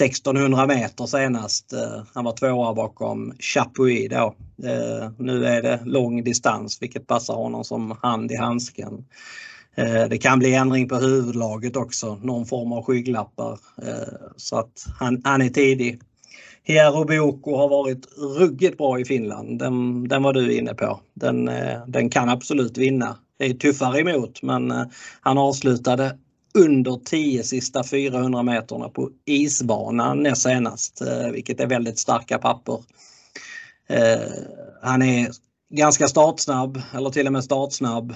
[0.00, 1.72] 1600 meter senast.
[1.72, 4.34] Eh, han var tvåa bakom Chapuis då.
[4.68, 9.04] Eh, nu är det lång distans vilket passar honom som hand i handsken.
[10.10, 13.58] Det kan bli ändring på huvudlaget också, någon form av skygglappar.
[14.36, 16.00] Så att han, han är tidig.
[16.70, 19.58] Hiero Boko har varit ruggigt bra i Finland.
[19.58, 21.00] Den, den var du inne på.
[21.14, 23.16] Den, eh, den kan absolut vinna.
[23.38, 24.84] Det är tuffare emot men eh,
[25.20, 26.18] han avslutade
[26.54, 32.78] under 10 sista 400 meterna på isbanan näst senast, eh, vilket är väldigt starka papper.
[34.82, 35.30] Han är
[35.74, 38.14] ganska startsnabb eller till och med startsnabb.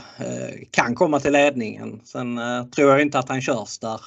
[0.71, 2.01] Kan komma till ledningen.
[2.05, 2.41] Sen
[2.77, 4.01] tror jag inte att han körs där.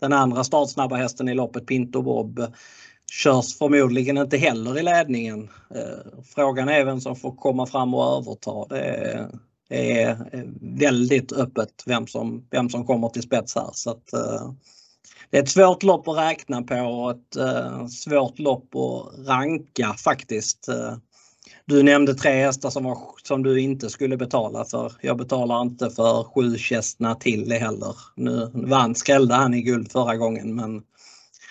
[0.00, 2.40] Den andra startsnabba hästen i loppet, Pinto Bob,
[3.12, 5.48] körs förmodligen inte heller i ledningen.
[5.74, 8.66] Eh, frågan är vem som får komma fram och överta.
[9.68, 10.18] Det är
[10.78, 13.70] väldigt öppet vem som, vem som kommer till spets här.
[13.72, 14.52] Så att, eh,
[15.30, 19.94] det är ett svårt lopp att räkna på och ett eh, svårt lopp att ranka
[19.98, 20.68] faktiskt.
[21.64, 24.92] Du nämnde tre hästar som, var, som du inte skulle betala för.
[25.00, 27.96] Jag betalar inte för sju Chestna till heller.
[28.14, 30.82] Nu vann, skrällde han i guld förra gången men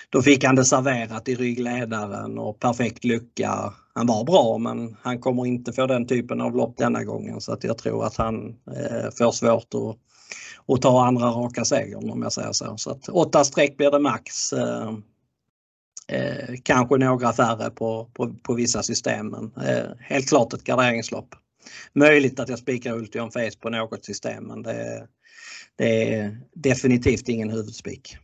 [0.09, 3.73] då fick han det serverat i ryggledaren och perfekt lucka.
[3.93, 7.53] Han var bra men han kommer inte få den typen av lopp denna gången så
[7.53, 9.97] att jag tror att han eh, får svårt att,
[10.75, 12.77] att ta andra raka segern om jag säger så.
[12.77, 14.53] Så att åtta streck blir det max.
[14.53, 14.93] Eh,
[16.07, 21.35] eh, kanske några färre på, på, på vissa system men eh, helt klart ett garderingslopp.
[21.93, 25.07] Möjligt att jag spikar Ultion Face på något system men det,
[25.77, 28.17] det är definitivt ingen huvudspik.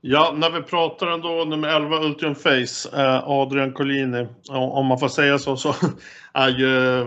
[0.00, 5.08] Ja, när vi pratar ändå nummer 11 Ultium Face, eh, Adrian Collini, om man får
[5.08, 5.74] säga så, så
[6.34, 7.06] är ju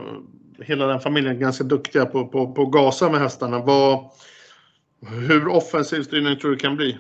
[0.64, 3.60] hela den familjen ganska duktiga på, på, på gasa med hästarna.
[3.60, 4.10] Vad,
[5.08, 6.98] hur offensiv styrning tror du kan bli?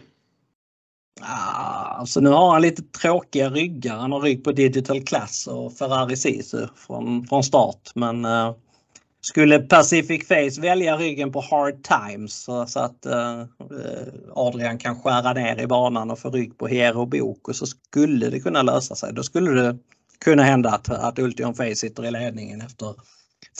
[1.21, 3.97] Ah, alltså nu har han lite tråkiga ryggar.
[3.97, 7.91] Han har rygg på Digital Class och Ferrari Sisu från, från start.
[7.95, 8.53] Men eh,
[9.21, 13.47] skulle Pacific Face välja ryggen på Hard Times så, så att eh, eh
[14.35, 18.29] Adrian kan skära ner i banan och få rygg på Hero Bok och så skulle
[18.29, 19.13] det kunna lösa sig.
[19.13, 19.77] Då skulle det
[20.19, 22.95] kunna hända att, att Ultion Face sitter i ledningen efter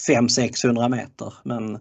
[0.07, 1.33] 500-600 meter.
[1.43, 1.79] Men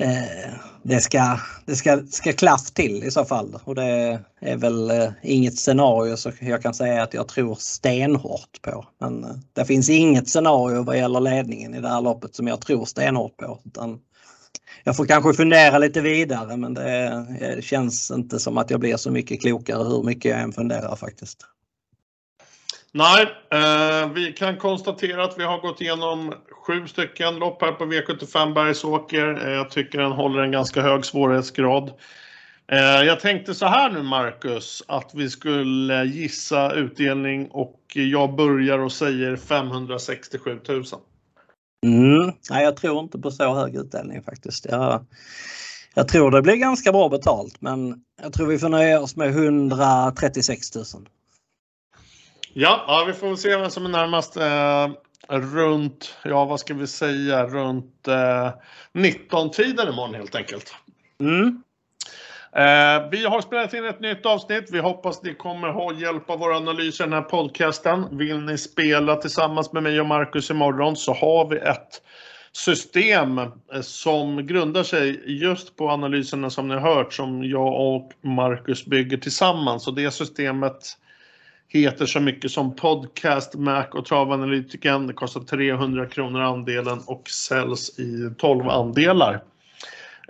[0.00, 0.50] Eh,
[0.82, 5.10] det ska, det ska, ska klaff till i så fall och det är väl eh,
[5.22, 8.86] inget scenario så jag kan säga att jag tror stenhårt på.
[8.98, 12.60] Men eh, det finns inget scenario vad gäller ledningen i det här loppet som jag
[12.60, 13.60] tror stenhårt på.
[13.64, 14.00] Utan
[14.84, 17.06] jag får kanske fundera lite vidare men det
[17.40, 20.96] eh, känns inte som att jag blir så mycket klokare hur mycket jag än funderar
[20.96, 21.46] faktiskt.
[22.92, 23.22] Nej,
[23.52, 26.34] eh, vi kan konstatera att vi har gått igenom
[26.70, 29.46] sju stycken lopp här på V75 Bergsåker.
[29.46, 31.92] Eh, jag tycker den håller en ganska hög svårighetsgrad.
[32.72, 38.78] Eh, jag tänkte så här nu Marcus, att vi skulle gissa utdelning och jag börjar
[38.78, 40.84] och säger 567 000.
[41.86, 44.66] Mm, nej, jag tror inte på så hög utdelning faktiskt.
[44.70, 45.04] Jag,
[45.94, 49.28] jag tror det blir ganska bra betalt men jag tror vi får nöja oss med
[49.28, 50.84] 136 000.
[52.52, 54.36] Ja, ja, vi får se vem som är närmast.
[55.30, 58.50] Runt, ja vad ska vi säga, runt eh,
[58.92, 60.74] 19-tiden imorgon helt enkelt.
[61.20, 61.62] Mm.
[62.52, 64.68] Eh, vi har spelat in ett nytt avsnitt.
[64.72, 68.18] Vi hoppas ni kommer ha hjälp av våra analyser i den här podcasten.
[68.18, 72.02] Vill ni spela tillsammans med mig och Marcus imorgon så har vi ett
[72.52, 73.50] system eh,
[73.80, 79.16] som grundar sig just på analyserna som ni har hört som jag och Marcus bygger
[79.16, 79.88] tillsammans.
[79.88, 80.96] Och det systemet
[81.78, 85.06] heter så mycket som Podcast, Mac och Travanalytiken.
[85.06, 89.42] Det kostar 300 kronor andelen och säljs i 12 andelar.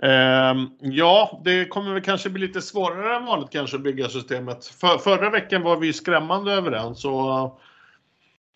[0.01, 4.65] Ehm, ja, det kommer väl kanske bli lite svårare än vanligt kanske att bygga systemet.
[4.65, 7.05] För, förra veckan var vi skrämmande överens.
[7.05, 7.59] Och,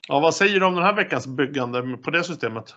[0.07, 2.75] ja, vad säger du om den här veckans byggande på det systemet?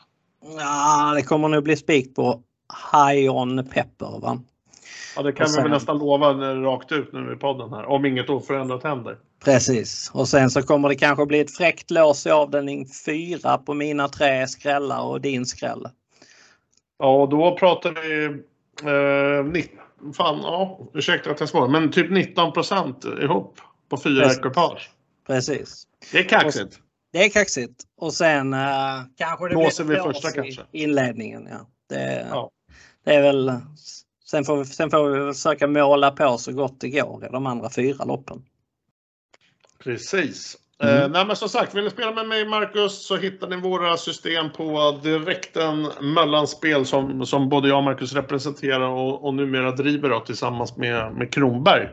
[0.59, 2.43] Ja, det kommer nog bli spik på
[2.93, 4.21] High On Pepper.
[4.21, 4.41] Va?
[5.19, 8.05] Ja, det kan sen, vi väl nästan lova rakt ut nu i podden här, om
[8.05, 9.19] inget oförändrat händer.
[9.45, 13.75] Precis, och sen så kommer det kanske bli ett fräckt lås i avdelning 4 på
[13.75, 15.89] mina tre skrällar och din skräll.
[16.99, 18.25] Ja, och då pratar vi
[19.55, 24.39] eh, fan, ja, ursäkta att jag svarar, men typ 19 procent ihop på fyra Precis.
[24.39, 24.91] ekipage.
[25.27, 25.87] Precis.
[26.13, 26.81] Det är kaxigt.
[27.13, 27.85] det är kaxigt.
[27.97, 28.61] Och sen uh,
[29.17, 30.63] kanske det Blåser blir vi första kanske.
[30.73, 31.49] inledningen.
[31.51, 31.67] Ja.
[31.89, 32.51] Det, ja.
[33.05, 33.53] det är väl
[34.31, 37.47] Sen får, vi, sen får vi försöka måla på så gott det går i de
[37.47, 38.43] andra fyra loppen.
[39.85, 40.57] Precis.
[40.83, 41.03] Mm.
[41.03, 43.97] Eh, nej men som sagt, vill ni spela med mig Marcus så hittar ni våra
[43.97, 50.09] system på direkten mellanspel som, som både jag och Marcus representerar och, och numera driver
[50.09, 51.89] då, tillsammans med, med Kronberg.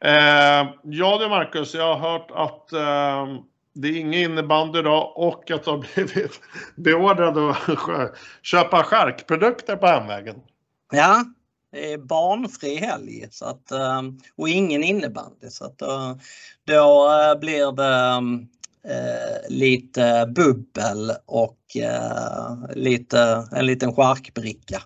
[0.00, 3.42] Eh, ja du Marcus, jag har hört att eh,
[3.74, 6.40] det är ingen innebandy idag och att du har blivit
[6.76, 10.36] beordrad att köpa charkprodukter på hemvägen.
[10.92, 11.24] Ja,
[11.70, 14.02] det är barnfri helg så att, eh,
[14.36, 15.50] och ingen innebandy.
[15.50, 16.16] Så att, eh,
[16.64, 18.46] då eh, blir det
[19.48, 21.58] lite bubbel och
[22.74, 24.82] lite, en liten charkbricka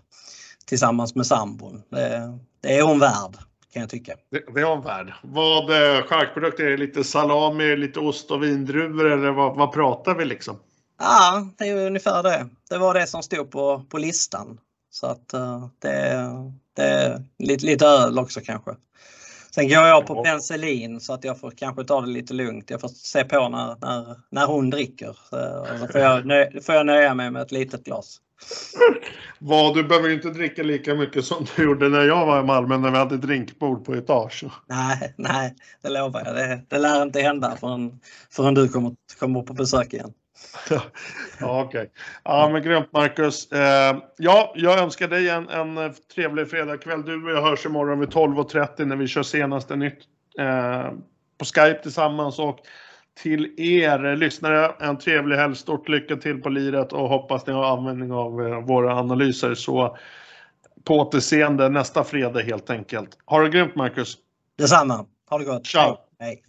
[0.66, 1.82] tillsammans med sambon.
[1.88, 3.36] Det, det är hon värd
[3.72, 4.14] kan jag tycka.
[4.30, 5.12] Det, det är hon värd.
[5.22, 5.68] Vad
[6.08, 6.76] charkprodukter är det?
[6.76, 10.58] Lite salami, lite ost och vindruvor eller vad, vad pratar vi liksom?
[10.98, 12.48] Ja, det är ungefär det.
[12.70, 14.60] Det var det som stod på, på listan.
[14.90, 15.28] Så att
[15.78, 16.28] det,
[17.38, 18.70] lite, lite öl också kanske.
[19.54, 22.70] Sen går jag på penicillin så att jag får kanske ta det lite lugnt.
[22.70, 25.16] Jag får se på när, när, när hon dricker.
[25.30, 28.20] Så får jag, nö, får jag nöja mig med ett litet glas.
[29.38, 32.78] Vad, du behöver inte dricka lika mycket som du gjorde när jag var i Malmö
[32.78, 34.44] när vi hade drinkbord på etage.
[34.66, 36.34] Nej, nej, det lovar jag.
[36.34, 38.00] Det, det lär inte hända förrän,
[38.30, 40.12] förrän du kommer, kommer på besök igen.
[40.70, 40.80] Ja,
[41.40, 41.66] okej.
[41.66, 41.88] Okay.
[42.24, 43.52] Ja, men grymt Marcus.
[43.52, 47.04] Eh, ja, jag önskar dig en, en trevlig fredagkväll.
[47.04, 49.98] Du och jag hörs imorgon vid 12.30 när vi kör senaste nytt
[50.38, 50.90] eh,
[51.38, 52.38] på Skype tillsammans.
[52.38, 52.58] Och
[53.14, 55.56] till er lyssnare en trevlig helg.
[55.56, 59.54] Stort lycka till på liret och hoppas ni har användning av eh, våra analyser.
[59.54, 59.96] Så
[60.84, 63.18] på återseende nästa fredag helt enkelt.
[63.26, 64.16] Ha det grymt Marcus!
[64.58, 65.06] Detsamma!
[65.30, 65.66] Ha det gott!
[65.66, 65.96] Ciao!
[66.18, 66.42] Hej.